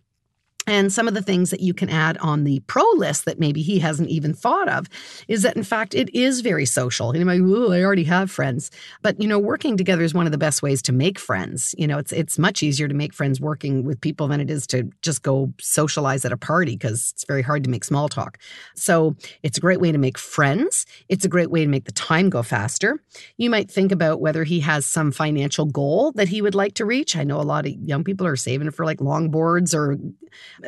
And 0.70 0.92
some 0.92 1.09
of 1.09 1.14
the 1.14 1.22
things 1.22 1.50
that 1.50 1.59
you 1.59 1.74
can 1.74 1.90
add 1.90 2.16
on 2.18 2.44
the 2.44 2.61
pro 2.68 2.85
list 2.94 3.24
that 3.24 3.40
maybe 3.40 3.61
he 3.61 3.80
hasn't 3.80 4.09
even 4.09 4.33
thought 4.33 4.68
of 4.68 4.87
is 5.26 5.42
that, 5.42 5.56
in 5.56 5.64
fact, 5.64 5.96
it 5.96 6.14
is 6.14 6.42
very 6.42 6.64
social. 6.64 7.12
You 7.12 7.24
know, 7.24 7.35
like, 7.35 7.72
I 7.72 7.83
already 7.83 8.04
have 8.04 8.30
friends. 8.30 8.70
But, 9.02 9.20
you 9.20 9.26
know, 9.26 9.37
working 9.37 9.76
together 9.76 10.04
is 10.04 10.14
one 10.14 10.26
of 10.26 10.33
the 10.33 10.38
best 10.38 10.62
ways 10.62 10.80
to 10.83 10.92
make 10.92 11.18
friends. 11.18 11.74
You 11.76 11.88
know, 11.88 11.98
it's, 11.98 12.12
it's 12.12 12.38
much 12.38 12.62
easier 12.62 12.87
to 12.87 12.94
make 12.94 13.12
friends 13.12 13.40
working 13.40 13.83
with 13.83 14.00
people 14.00 14.28
than 14.28 14.40
it 14.40 14.48
is 14.48 14.64
to 14.68 14.88
just 15.02 15.22
go 15.22 15.52
socialize 15.61 16.24
at 16.24 16.30
a 16.30 16.37
party 16.37 16.76
because 16.76 17.11
it's 17.14 17.24
very 17.24 17.42
hard 17.42 17.64
to 17.64 17.70
make 17.70 17.83
small 17.83 18.09
talk. 18.09 18.38
So 18.76 19.16
it's 19.42 19.59
a 19.59 19.61
great 19.61 19.80
way 19.80 19.90
to 19.90 19.98
make 19.98 20.18
friends. 20.18 20.87
It's 21.09 21.24
a 21.24 21.28
great 21.28 21.50
way 21.50 21.64
to 21.64 21.68
make 21.68 21.87
the 21.87 21.92
time 21.92 22.30
go 22.30 22.44
faster. 22.44 23.02
You 23.38 23.50
might 23.50 23.68
think 23.68 23.90
about 23.90 24.20
whether 24.20 24.44
he 24.44 24.61
has 24.61 24.87
some 24.87 25.11
financial 25.11 25.64
goal 25.64 26.12
that 26.12 26.28
he 26.28 26.40
would 26.40 26.54
like 26.54 26.74
to 26.74 26.85
reach. 26.85 27.16
I 27.16 27.24
know 27.24 27.40
a 27.40 27.42
lot 27.42 27.66
of 27.66 27.72
young 27.72 28.04
people 28.04 28.24
are 28.24 28.37
saving 28.37 28.70
for 28.70 28.85
like 28.85 28.98
longboards 28.98 29.74
or 29.74 29.98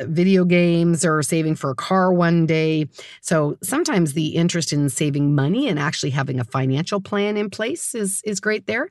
video 0.01 0.45
games 0.45 1.05
or 1.05 1.21
saving 1.23 1.55
for 1.55 1.69
a 1.69 1.75
car 1.75 2.13
one 2.13 2.45
day. 2.45 2.87
So 3.21 3.57
sometimes 3.61 4.13
the 4.13 4.35
interest 4.35 4.73
in 4.73 4.89
saving 4.89 5.35
money 5.35 5.67
and 5.67 5.79
actually 5.79 6.11
having 6.11 6.39
a 6.39 6.43
financial 6.43 7.01
plan 7.01 7.37
in 7.37 7.49
place 7.49 7.95
is, 7.95 8.21
is 8.23 8.39
great 8.39 8.67
there. 8.67 8.89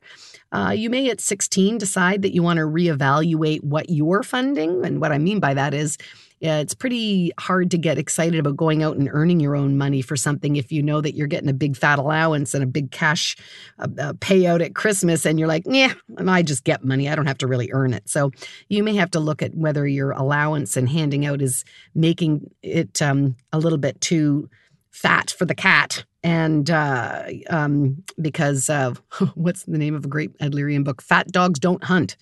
Uh, 0.51 0.73
you 0.75 0.89
may 0.89 1.09
at 1.09 1.19
16 1.19 1.77
decide 1.77 2.21
that 2.21 2.33
you 2.33 2.43
want 2.43 2.57
to 2.57 2.63
reevaluate 2.63 3.63
what 3.63 3.89
you're 3.89 4.23
funding. 4.23 4.85
And 4.85 5.01
what 5.01 5.11
I 5.11 5.17
mean 5.17 5.39
by 5.39 5.53
that 5.53 5.73
is, 5.73 5.97
yeah, 6.43 6.57
it's 6.57 6.73
pretty 6.73 7.31
hard 7.39 7.71
to 7.71 7.77
get 7.77 7.97
excited 7.97 8.37
about 8.37 8.57
going 8.57 8.83
out 8.83 8.97
and 8.97 9.09
earning 9.13 9.39
your 9.39 9.55
own 9.55 9.77
money 9.77 10.01
for 10.01 10.17
something 10.17 10.57
if 10.57 10.73
you 10.73 10.83
know 10.83 10.99
that 10.99 11.15
you're 11.15 11.25
getting 11.25 11.47
a 11.47 11.53
big 11.53 11.77
fat 11.77 11.99
allowance 11.99 12.53
and 12.53 12.61
a 12.61 12.67
big 12.67 12.91
cash 12.91 13.37
uh, 13.79 13.87
uh, 13.97 14.11
payout 14.15 14.61
at 14.61 14.75
Christmas 14.75 15.25
and 15.25 15.39
you're 15.39 15.47
like, 15.47 15.63
yeah, 15.65 15.93
I 16.27 16.41
just 16.41 16.65
get 16.65 16.83
money. 16.83 17.07
I 17.07 17.15
don't 17.15 17.27
have 17.27 17.37
to 17.37 17.47
really 17.47 17.71
earn 17.71 17.93
it. 17.93 18.09
So 18.09 18.31
you 18.67 18.83
may 18.83 18.93
have 18.95 19.09
to 19.11 19.21
look 19.21 19.41
at 19.41 19.55
whether 19.55 19.87
your 19.87 20.11
allowance 20.11 20.75
and 20.75 20.89
handing 20.89 21.25
out 21.25 21.41
is 21.41 21.63
making 21.95 22.51
it 22.61 23.01
um, 23.01 23.37
a 23.53 23.57
little 23.57 23.77
bit 23.77 24.01
too 24.01 24.49
fat 24.93 25.31
for 25.31 25.45
the 25.45 25.55
cat 25.55 26.05
and 26.23 26.71
uh, 26.71 27.25
um, 27.49 28.01
because 28.21 28.69
what's 29.35 29.63
the 29.63 29.77
name 29.77 29.93
of 29.93 30.05
a 30.05 30.07
great 30.07 30.37
Adlerian 30.39 30.83
book? 30.83 31.01
Fat 31.01 31.27
dogs 31.31 31.59
don't 31.59 31.83
hunt. 31.83 32.15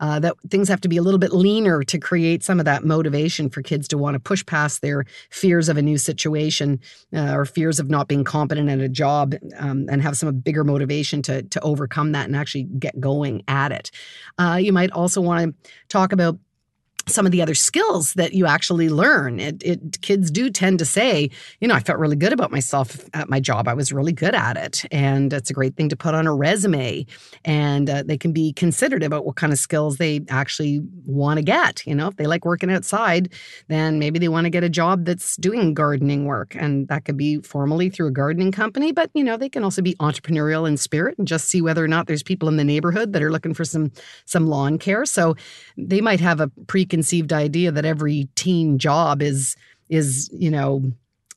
Uh, 0.00 0.18
that 0.20 0.34
things 0.50 0.68
have 0.68 0.80
to 0.80 0.88
be 0.88 0.96
a 0.96 1.02
little 1.02 1.18
bit 1.18 1.32
leaner 1.32 1.82
to 1.84 1.98
create 1.98 2.42
some 2.42 2.58
of 2.58 2.64
that 2.64 2.84
motivation 2.84 3.50
for 3.50 3.60
kids 3.60 3.86
to 3.88 3.98
want 3.98 4.14
to 4.14 4.20
push 4.20 4.44
past 4.46 4.80
their 4.80 5.04
fears 5.30 5.68
of 5.68 5.76
a 5.76 5.82
new 5.82 5.98
situation 5.98 6.80
uh, 7.14 7.34
or 7.34 7.44
fears 7.44 7.78
of 7.78 7.90
not 7.90 8.08
being 8.08 8.24
competent 8.24 8.70
at 8.70 8.80
a 8.80 8.88
job, 8.88 9.34
um, 9.58 9.86
and 9.90 10.00
have 10.02 10.16
some 10.16 10.32
bigger 10.38 10.64
motivation 10.64 11.20
to 11.20 11.42
to 11.42 11.60
overcome 11.60 12.12
that 12.12 12.26
and 12.26 12.34
actually 12.34 12.64
get 12.64 12.98
going 12.98 13.42
at 13.48 13.70
it. 13.70 13.90
Uh, 14.38 14.58
you 14.60 14.72
might 14.72 14.90
also 14.92 15.20
want 15.20 15.54
to 15.54 15.70
talk 15.88 16.12
about 16.12 16.38
some 17.08 17.26
of 17.26 17.32
the 17.32 17.42
other 17.42 17.54
skills 17.54 18.14
that 18.14 18.32
you 18.34 18.46
actually 18.46 18.88
learn. 18.88 19.40
It, 19.40 19.62
it, 19.64 20.00
kids 20.02 20.30
do 20.30 20.50
tend 20.50 20.78
to 20.78 20.84
say, 20.84 21.30
you 21.60 21.68
know, 21.68 21.74
I 21.74 21.80
felt 21.80 21.98
really 21.98 22.16
good 22.16 22.32
about 22.32 22.50
myself 22.50 23.08
at 23.14 23.28
my 23.28 23.40
job. 23.40 23.68
I 23.68 23.74
was 23.74 23.92
really 23.92 24.12
good 24.12 24.34
at 24.34 24.56
it, 24.56 24.84
and 24.90 25.32
it's 25.32 25.50
a 25.50 25.52
great 25.52 25.76
thing 25.76 25.88
to 25.88 25.96
put 25.96 26.14
on 26.14 26.26
a 26.26 26.34
resume. 26.34 27.06
And 27.44 27.90
uh, 27.90 28.02
they 28.04 28.16
can 28.16 28.32
be 28.32 28.52
considered 28.52 29.02
about 29.02 29.24
what 29.24 29.36
kind 29.36 29.52
of 29.52 29.58
skills 29.58 29.96
they 29.96 30.20
actually 30.28 30.80
want 31.04 31.38
to 31.38 31.42
get. 31.42 31.84
You 31.86 31.94
know, 31.94 32.08
if 32.08 32.16
they 32.16 32.26
like 32.26 32.44
working 32.44 32.70
outside, 32.70 33.32
then 33.68 33.98
maybe 33.98 34.18
they 34.18 34.28
want 34.28 34.44
to 34.44 34.50
get 34.50 34.64
a 34.64 34.68
job 34.68 35.04
that's 35.04 35.36
doing 35.36 35.74
gardening 35.74 36.26
work, 36.26 36.54
and 36.56 36.86
that 36.88 37.04
could 37.04 37.16
be 37.16 37.40
formally 37.40 37.90
through 37.90 38.08
a 38.08 38.12
gardening 38.12 38.52
company. 38.52 38.92
But 38.92 39.10
you 39.14 39.24
know, 39.24 39.36
they 39.36 39.48
can 39.48 39.64
also 39.64 39.82
be 39.82 39.94
entrepreneurial 39.96 40.68
in 40.68 40.76
spirit 40.76 41.18
and 41.18 41.26
just 41.26 41.48
see 41.48 41.60
whether 41.60 41.84
or 41.84 41.88
not 41.88 42.06
there's 42.06 42.22
people 42.22 42.48
in 42.48 42.56
the 42.56 42.64
neighborhood 42.64 43.12
that 43.12 43.22
are 43.22 43.32
looking 43.32 43.54
for 43.54 43.64
some 43.64 43.90
some 44.24 44.46
lawn 44.46 44.78
care. 44.78 45.04
So 45.04 45.34
they 45.76 46.00
might 46.00 46.20
have 46.20 46.40
a 46.40 46.48
pre 46.66 46.84
preconceived 46.92 47.32
idea 47.32 47.72
that 47.72 47.86
every 47.86 48.28
teen 48.34 48.78
job 48.78 49.22
is 49.22 49.56
is 49.88 50.28
you 50.30 50.50
know 50.50 50.82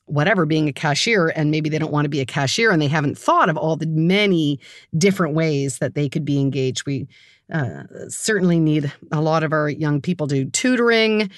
whatever 0.04 0.44
being 0.44 0.68
a 0.68 0.72
cashier 0.72 1.32
and 1.34 1.50
maybe 1.50 1.70
they 1.70 1.78
don't 1.78 1.92
want 1.92 2.04
to 2.04 2.10
be 2.10 2.20
a 2.20 2.26
cashier 2.26 2.70
and 2.70 2.80
they 2.82 2.86
haven't 2.86 3.16
thought 3.16 3.48
of 3.48 3.56
all 3.56 3.74
the 3.74 3.86
many 3.86 4.60
different 4.98 5.34
ways 5.34 5.78
that 5.78 5.94
they 5.94 6.08
could 6.08 6.24
be 6.24 6.38
engaged. 6.38 6.84
We 6.86 7.08
uh, 7.52 7.84
certainly 8.08 8.58
need 8.58 8.92
a 9.12 9.20
lot 9.20 9.44
of 9.44 9.52
our 9.52 9.68
young 9.68 10.00
people 10.00 10.26
to 10.26 10.44
do 10.44 10.50
tutoring, 10.50 11.30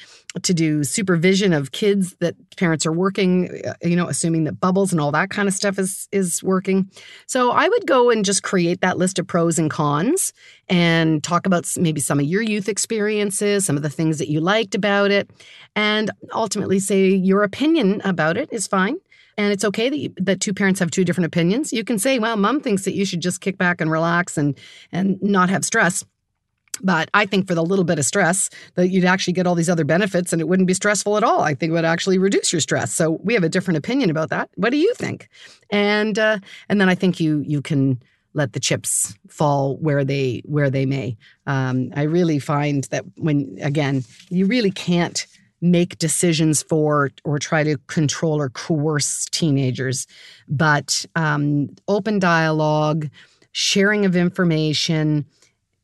to 0.42 0.55
do 0.55 0.83
supervision 0.83 1.53
of 1.53 1.73
kids 1.73 2.14
that 2.21 2.35
parents 2.57 2.87
are 2.87 2.92
working, 2.92 3.62
uh, 3.66 3.75
you 3.83 3.94
know, 3.94 4.09
assuming 4.09 4.44
that 4.44 4.61
bubbles 4.61 4.92
and 4.92 5.01
all 5.01 5.12
that 5.12 5.31
kind 5.31 5.49
of 5.49 5.55
stuff 5.55 5.79
is 5.79 6.09
is 6.11 6.42
working. 6.42 6.90
So 7.27 7.51
I 7.51 7.68
would 7.68 7.87
go 7.87 8.11
and 8.11 8.25
just 8.25 8.42
create 8.42 8.81
that 8.81 8.97
list 8.97 9.18
of 9.18 9.27
pros 9.27 9.59
and 9.59 9.71
cons 9.71 10.33
and 10.68 11.23
talk 11.23 11.47
about 11.47 11.71
maybe 11.77 12.01
some 12.01 12.21
of 12.21 12.27
your 12.27 12.42
youth 12.42 12.68
experiences, 12.68 13.66
some 13.66 13.77
of 13.77 13.83
the 13.83 13.90
things 13.90 14.18
that 14.18 14.29
you 14.29 14.40
liked 14.40 14.75
about 14.75 15.11
it, 15.11 15.31
and 15.77 16.11
ultimately 16.33 16.79
say 16.79 17.09
your 17.09 17.42
opinion 17.42 18.01
about 18.05 18.37
it 18.37 18.49
is 18.51 18.66
fine. 18.66 18.97
And 19.38 19.53
it's 19.53 19.64
okay 19.64 19.88
that, 19.88 19.96
you, 19.96 20.12
that 20.16 20.40
two 20.40 20.53
parents 20.53 20.81
have 20.81 20.90
two 20.90 21.05
different 21.05 21.27
opinions. 21.27 21.72
You 21.72 21.85
can 21.85 21.98
say, 21.98 22.18
well, 22.18 22.37
mom 22.37 22.61
thinks 22.61 22.85
that 22.85 22.94
you 22.94 23.05
should 23.05 23.20
just 23.20 23.40
kick 23.40 23.57
back 23.57 23.81
and 23.81 23.90
relax 23.90 24.37
and, 24.37 24.59
and 24.90 25.16
not 25.22 25.48
have 25.48 25.64
stress. 25.64 26.05
But 26.83 27.09
I 27.14 27.24
think 27.24 27.46
for 27.46 27.55
the 27.55 27.62
little 27.62 27.85
bit 27.85 27.98
of 27.98 28.05
stress 28.05 28.51
that 28.74 28.88
you'd 28.88 29.05
actually 29.05 29.33
get 29.33 29.46
all 29.46 29.55
these 29.55 29.70
other 29.70 29.85
benefits 29.85 30.33
and 30.33 30.40
it 30.40 30.48
wouldn't 30.48 30.66
be 30.66 30.74
stressful 30.74 31.16
at 31.16 31.24
all. 31.24 31.40
I 31.40 31.55
think 31.55 31.70
it 31.70 31.72
would 31.72 31.85
actually 31.85 32.18
reduce 32.18 32.53
your 32.53 32.61
stress. 32.61 32.92
So 32.92 33.12
we 33.22 33.35
have 33.35 33.44
a 33.44 33.48
different 33.48 33.79
opinion 33.79 34.11
about 34.11 34.31
that. 34.31 34.51
What 34.57 34.70
do 34.70 34.77
you 34.77 34.92
think? 34.94 35.29
And 35.70 36.18
uh, 36.18 36.38
and 36.68 36.81
then 36.81 36.88
I 36.88 36.94
think 36.94 37.18
you 37.18 37.42
you 37.46 37.62
can 37.62 38.01
let 38.35 38.53
the 38.53 38.61
chips 38.61 39.16
fall 39.29 39.77
where 39.79 40.05
they 40.05 40.42
where 40.44 40.70
they 40.70 40.87
may. 40.87 41.16
Um, 41.46 41.90
I 41.96 42.03
really 42.03 42.38
find 42.38 42.85
that 42.85 43.05
when 43.16 43.59
again 43.61 44.05
you 44.31 44.46
really 44.46 44.70
can't 44.70 45.27
make 45.61 45.99
decisions 45.99 46.62
for 46.62 47.11
or 47.25 47.38
try 47.38 47.64
to 47.64 47.79
control 47.87 48.40
or 48.40 48.51
coerce 48.51 49.25
teenagers. 49.27 50.07
But 50.49 51.05
um, 51.16 51.71
open 51.88 52.18
dialogue, 52.18 53.09
sharing 53.53 54.05
of 54.05 54.14
information, 54.14 55.27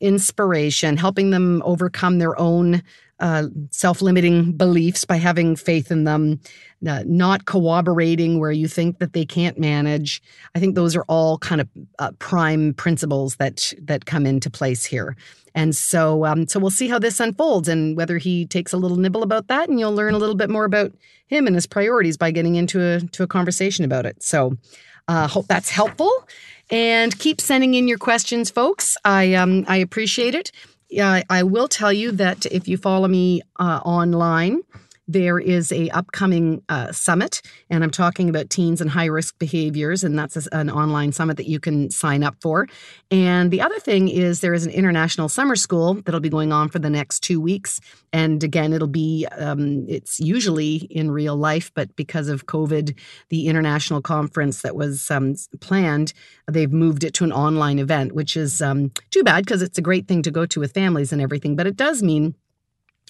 inspiration, 0.01 0.97
helping 0.97 1.31
them 1.31 1.63
overcome 1.65 2.19
their 2.19 2.39
own 2.39 2.83
uh, 3.21 3.47
self 3.71 4.03
limiting 4.03 4.53
beliefs 4.53 5.05
by 5.05 5.17
having 5.17 5.57
faith 5.57 5.91
in 5.91 6.05
them, 6.05 6.41
uh, 6.87 7.03
not 7.07 7.45
corroborating 7.47 8.41
where 8.41 8.51
you 8.53 8.69
think 8.69 8.99
that 8.99 9.13
they 9.13 9.25
can't 9.25 9.59
manage. 9.59 10.23
I 10.55 10.61
think 10.61 10.75
those 10.75 10.97
are 10.97 11.05
all 11.09 11.39
kind 11.39 11.61
of 11.61 11.69
uh, 11.99 12.13
prime 12.19 12.75
principles 12.75 13.37
that 13.37 13.73
that 13.83 14.07
come 14.07 14.27
into 14.27 14.51
place 14.51 14.85
here. 14.85 15.17
And 15.55 15.77
so, 15.77 16.25
um, 16.25 16.49
so 16.49 16.59
we'll 16.59 16.71
see 16.71 16.89
how 16.89 16.99
this 16.99 17.21
unfolds 17.21 17.69
and 17.69 17.97
whether 17.97 18.19
he 18.19 18.45
takes 18.45 18.73
a 18.73 18.77
little 18.77 18.97
nibble 18.97 19.23
about 19.23 19.47
that, 19.47 19.69
and 19.69 19.79
you'll 19.79 19.95
learn 19.95 20.15
a 20.15 20.19
little 20.19 20.35
bit 20.35 20.51
more 20.51 20.65
about 20.65 20.93
him 21.29 21.47
and 21.47 21.55
his 21.55 21.67
priorities 21.67 22.17
by 22.17 22.33
getting 22.33 22.57
into 22.57 22.83
a 22.83 23.01
to 23.01 23.23
a 23.23 23.27
conversation 23.27 23.85
about 23.85 24.07
it. 24.07 24.23
So, 24.23 24.57
uh, 25.07 25.29
hope 25.29 25.47
that's 25.47 25.71
helpful. 25.71 26.11
And 26.71 27.17
keep 27.19 27.41
sending 27.41 27.75
in 27.75 27.87
your 27.87 27.99
questions, 27.99 28.51
folks. 28.51 28.97
I 29.05 29.35
um, 29.35 29.65
I 29.69 29.77
appreciate 29.77 30.35
it. 30.35 30.51
Uh, 30.99 31.23
I 31.29 31.43
will 31.43 31.69
tell 31.69 31.93
you 31.93 32.13
that 32.13 32.47
if 32.47 32.69
you 32.69 32.77
follow 32.77 33.09
me 33.09 33.43
uh, 33.59 33.81
online, 33.85 34.63
there 35.07 35.39
is 35.39 35.73
a 35.73 35.91
upcoming 35.91 36.63
uh, 36.69 36.93
summit 36.93 37.43
and 37.71 37.85
i'm 37.85 37.91
talking 37.91 38.29
about 38.29 38.51
teens 38.51 38.81
and 38.81 38.91
high 38.91 39.07
risk 39.07 39.39
behaviors 39.39 40.05
and 40.05 40.19
that's 40.19 40.47
an 40.49 40.71
online 40.71 41.13
summit 41.13 41.37
that 41.37 41.49
you 41.49 41.61
can 41.61 41.91
sign 41.91 42.23
up 42.23 42.37
for. 42.41 42.67
And 43.11 43.51
the 43.51 43.61
other 43.61 43.79
thing 43.79 44.09
is 44.09 44.41
there 44.41 44.55
is 44.55 44.67
an 44.67 44.73
international 44.73 45.29
summer 45.29 45.57
school 45.57 45.95
that'll 45.95 46.21
be 46.21 46.29
going 46.29 46.53
on 46.53 46.69
for 46.69 46.79
the 46.79 46.91
next 46.91 47.21
two 47.21 47.41
weeks. 47.41 47.81
And 48.13 48.43
again 48.43 48.73
it'll 48.73 48.89
be 48.89 49.27
um, 49.39 49.87
it's 49.89 50.21
usually 50.21 50.77
in 50.91 51.11
real 51.11 51.37
life 51.37 51.71
but 51.75 51.95
because 51.97 52.29
of 52.29 52.47
covid 52.47 52.97
the 53.29 53.49
international 53.49 54.01
conference 54.01 54.63
that 54.63 54.77
was 54.77 55.11
um, 55.11 55.35
planned 55.61 56.13
they've 56.51 56.73
moved 56.73 57.05
it 57.05 57.15
to 57.15 57.25
an 57.25 57.33
online 57.33 57.79
event 57.79 58.13
which 58.13 58.37
is 58.37 58.63
um, 58.63 58.91
too 59.11 59.23
bad 59.23 59.45
because 59.45 59.63
it's 59.63 59.79
a 59.79 59.83
great 59.83 60.07
thing 60.07 60.23
to 60.23 60.31
go 60.31 60.47
to 60.47 60.61
with 60.61 60.73
families 60.73 61.13
and 61.13 61.21
everything 61.21 61.57
but 61.57 61.67
it 61.67 61.77
does 61.77 62.03
mean 62.03 62.35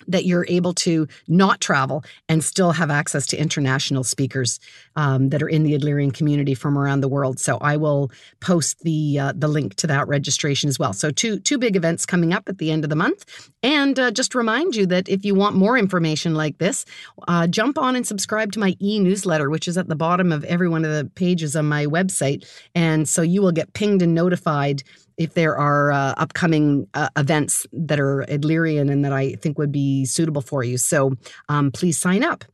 that 0.08 0.24
you're 0.24 0.46
able 0.48 0.74
to 0.74 1.06
not 1.28 1.60
travel 1.60 2.04
and 2.28 2.42
still 2.42 2.72
have 2.72 2.90
access 2.90 3.26
to 3.28 3.36
international 3.36 4.04
speakers 4.04 4.60
um, 4.96 5.30
that 5.30 5.42
are 5.42 5.48
in 5.48 5.62
the 5.62 5.78
Adlerian 5.78 6.12
community 6.12 6.54
from 6.54 6.76
around 6.76 7.00
the 7.00 7.08
world. 7.08 7.38
So 7.38 7.58
I 7.58 7.76
will 7.76 8.10
post 8.40 8.80
the 8.80 9.18
uh, 9.18 9.32
the 9.34 9.48
link 9.48 9.76
to 9.76 9.86
that 9.86 10.06
registration 10.08 10.68
as 10.68 10.78
well. 10.78 10.92
So 10.92 11.10
two 11.10 11.38
two 11.38 11.58
big 11.58 11.76
events 11.76 12.06
coming 12.06 12.32
up 12.32 12.48
at 12.48 12.58
the 12.58 12.70
end 12.70 12.84
of 12.84 12.90
the 12.90 12.96
month, 12.96 13.50
and 13.62 13.98
uh, 13.98 14.10
just 14.10 14.34
remind 14.34 14.76
you 14.76 14.86
that 14.86 15.08
if 15.08 15.24
you 15.24 15.34
want 15.34 15.56
more 15.56 15.78
information 15.78 16.34
like 16.34 16.58
this, 16.58 16.84
uh, 17.28 17.46
jump 17.46 17.78
on 17.78 17.96
and 17.96 18.06
subscribe 18.06 18.52
to 18.52 18.58
my 18.58 18.76
e 18.80 18.98
newsletter, 18.98 19.50
which 19.50 19.68
is 19.68 19.78
at 19.78 19.88
the 19.88 19.96
bottom 19.96 20.32
of 20.32 20.44
every 20.44 20.68
one 20.68 20.84
of 20.84 20.92
the 20.92 21.10
pages 21.14 21.56
on 21.56 21.66
my 21.66 21.86
website, 21.86 22.46
and 22.74 23.08
so 23.08 23.22
you 23.22 23.40
will 23.42 23.52
get 23.52 23.72
pinged 23.72 24.02
and 24.02 24.14
notified 24.14 24.82
if 25.16 25.34
there 25.34 25.56
are 25.56 25.92
uh, 25.92 26.14
upcoming 26.16 26.86
uh, 26.94 27.08
events 27.16 27.66
that 27.72 28.00
are 28.00 28.24
Adlerian 28.28 28.90
and 28.90 29.04
that 29.04 29.12
I 29.12 29.32
think 29.34 29.58
would 29.58 29.72
be 29.72 30.04
suitable 30.04 30.42
for 30.42 30.62
you. 30.62 30.78
So 30.78 31.14
um, 31.48 31.70
please 31.70 31.98
sign 31.98 32.22
up. 32.22 32.44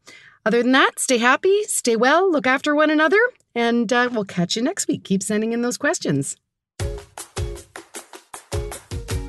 Other 0.47 0.63
than 0.63 0.73
that, 0.73 0.99
stay 0.99 1.19
happy, 1.19 1.65
stay 1.65 1.97
well, 1.97 2.31
look 2.31 2.47
after 2.47 2.75
one 2.75 2.91
another, 2.91 3.21
and 3.55 3.93
uh, 3.93 4.09
we'll 4.11 4.25
catch 4.25 4.57
you 4.57 4.63
next 4.63 4.89
week. 4.89 5.05
Keep 5.05 5.23
sending 5.23 5.53
in 5.53 5.63
those 5.63 5.77
questions. 5.77 6.37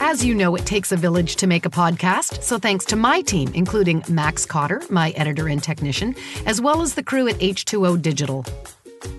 As 0.04 0.26
you 0.26 0.34
know, 0.34 0.56
it 0.56 0.65
takes 0.65 0.91
a 0.91 0.98
village 0.98 1.36
to 1.38 1.48
make 1.48 1.65
a 1.65 1.70
podcast, 1.70 2.41
so 2.41 2.58
thanks 2.58 2.86
to 2.86 2.96
my 2.96 3.22
team, 3.22 3.52
including 3.54 4.04
Max 4.10 4.46
Cotter, 4.46 4.82
my 4.89 5.12
editor 5.12 5.48
and 5.48 5.62
technician, 5.62 6.15
as 6.46 6.60
well 6.60 6.82
as 6.82 6.96
the 6.96 7.04
crew 7.04 7.28
at 7.28 7.36
H2O 7.36 8.02
Digital. 8.02 8.44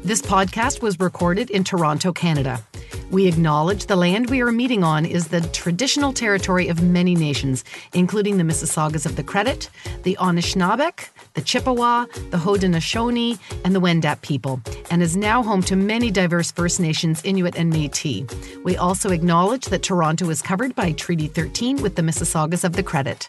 This 0.04 0.22
podcast 0.22 0.80
was 0.80 0.98
recorded 1.00 1.50
in 1.50 1.64
Toronto, 1.64 2.12
Canada. 2.12 2.64
We 3.10 3.26
acknowledge 3.26 3.86
the 3.86 3.96
land 3.96 4.30
we 4.30 4.40
are 4.40 4.52
meeting 4.52 4.84
on 4.84 5.04
is 5.04 5.28
the 5.28 5.40
traditional 5.48 6.12
territory 6.12 6.68
of 6.68 6.82
many 6.82 7.14
nations, 7.14 7.64
including 7.92 8.38
the 8.38 8.44
Mississaugas 8.44 9.06
of 9.06 9.16
the 9.16 9.22
Credit, 9.22 9.68
the 10.04 10.16
Anishinaabeg, 10.20 11.08
the 11.34 11.42
Chippewa, 11.42 12.06
the 12.30 12.38
Haudenosaunee, 12.38 13.38
and 13.64 13.74
the 13.74 13.80
Wendat 13.80 14.22
people, 14.22 14.60
and 14.90 15.02
is 15.02 15.16
now 15.16 15.42
home 15.42 15.62
to 15.62 15.76
many 15.76 16.10
diverse 16.10 16.52
First 16.52 16.80
Nations, 16.80 17.20
Inuit, 17.24 17.56
and 17.56 17.70
Metis. 17.70 18.24
We 18.64 18.76
also 18.76 19.10
acknowledge 19.10 19.66
that 19.66 19.82
Toronto 19.82 20.30
is 20.30 20.42
covered 20.42 20.74
by 20.74 20.92
Treaty 20.92 21.26
13 21.26 21.82
with 21.82 21.96
the 21.96 22.02
Mississaugas 22.02 22.64
of 22.64 22.74
the 22.74 22.82
Credit. 22.82 23.28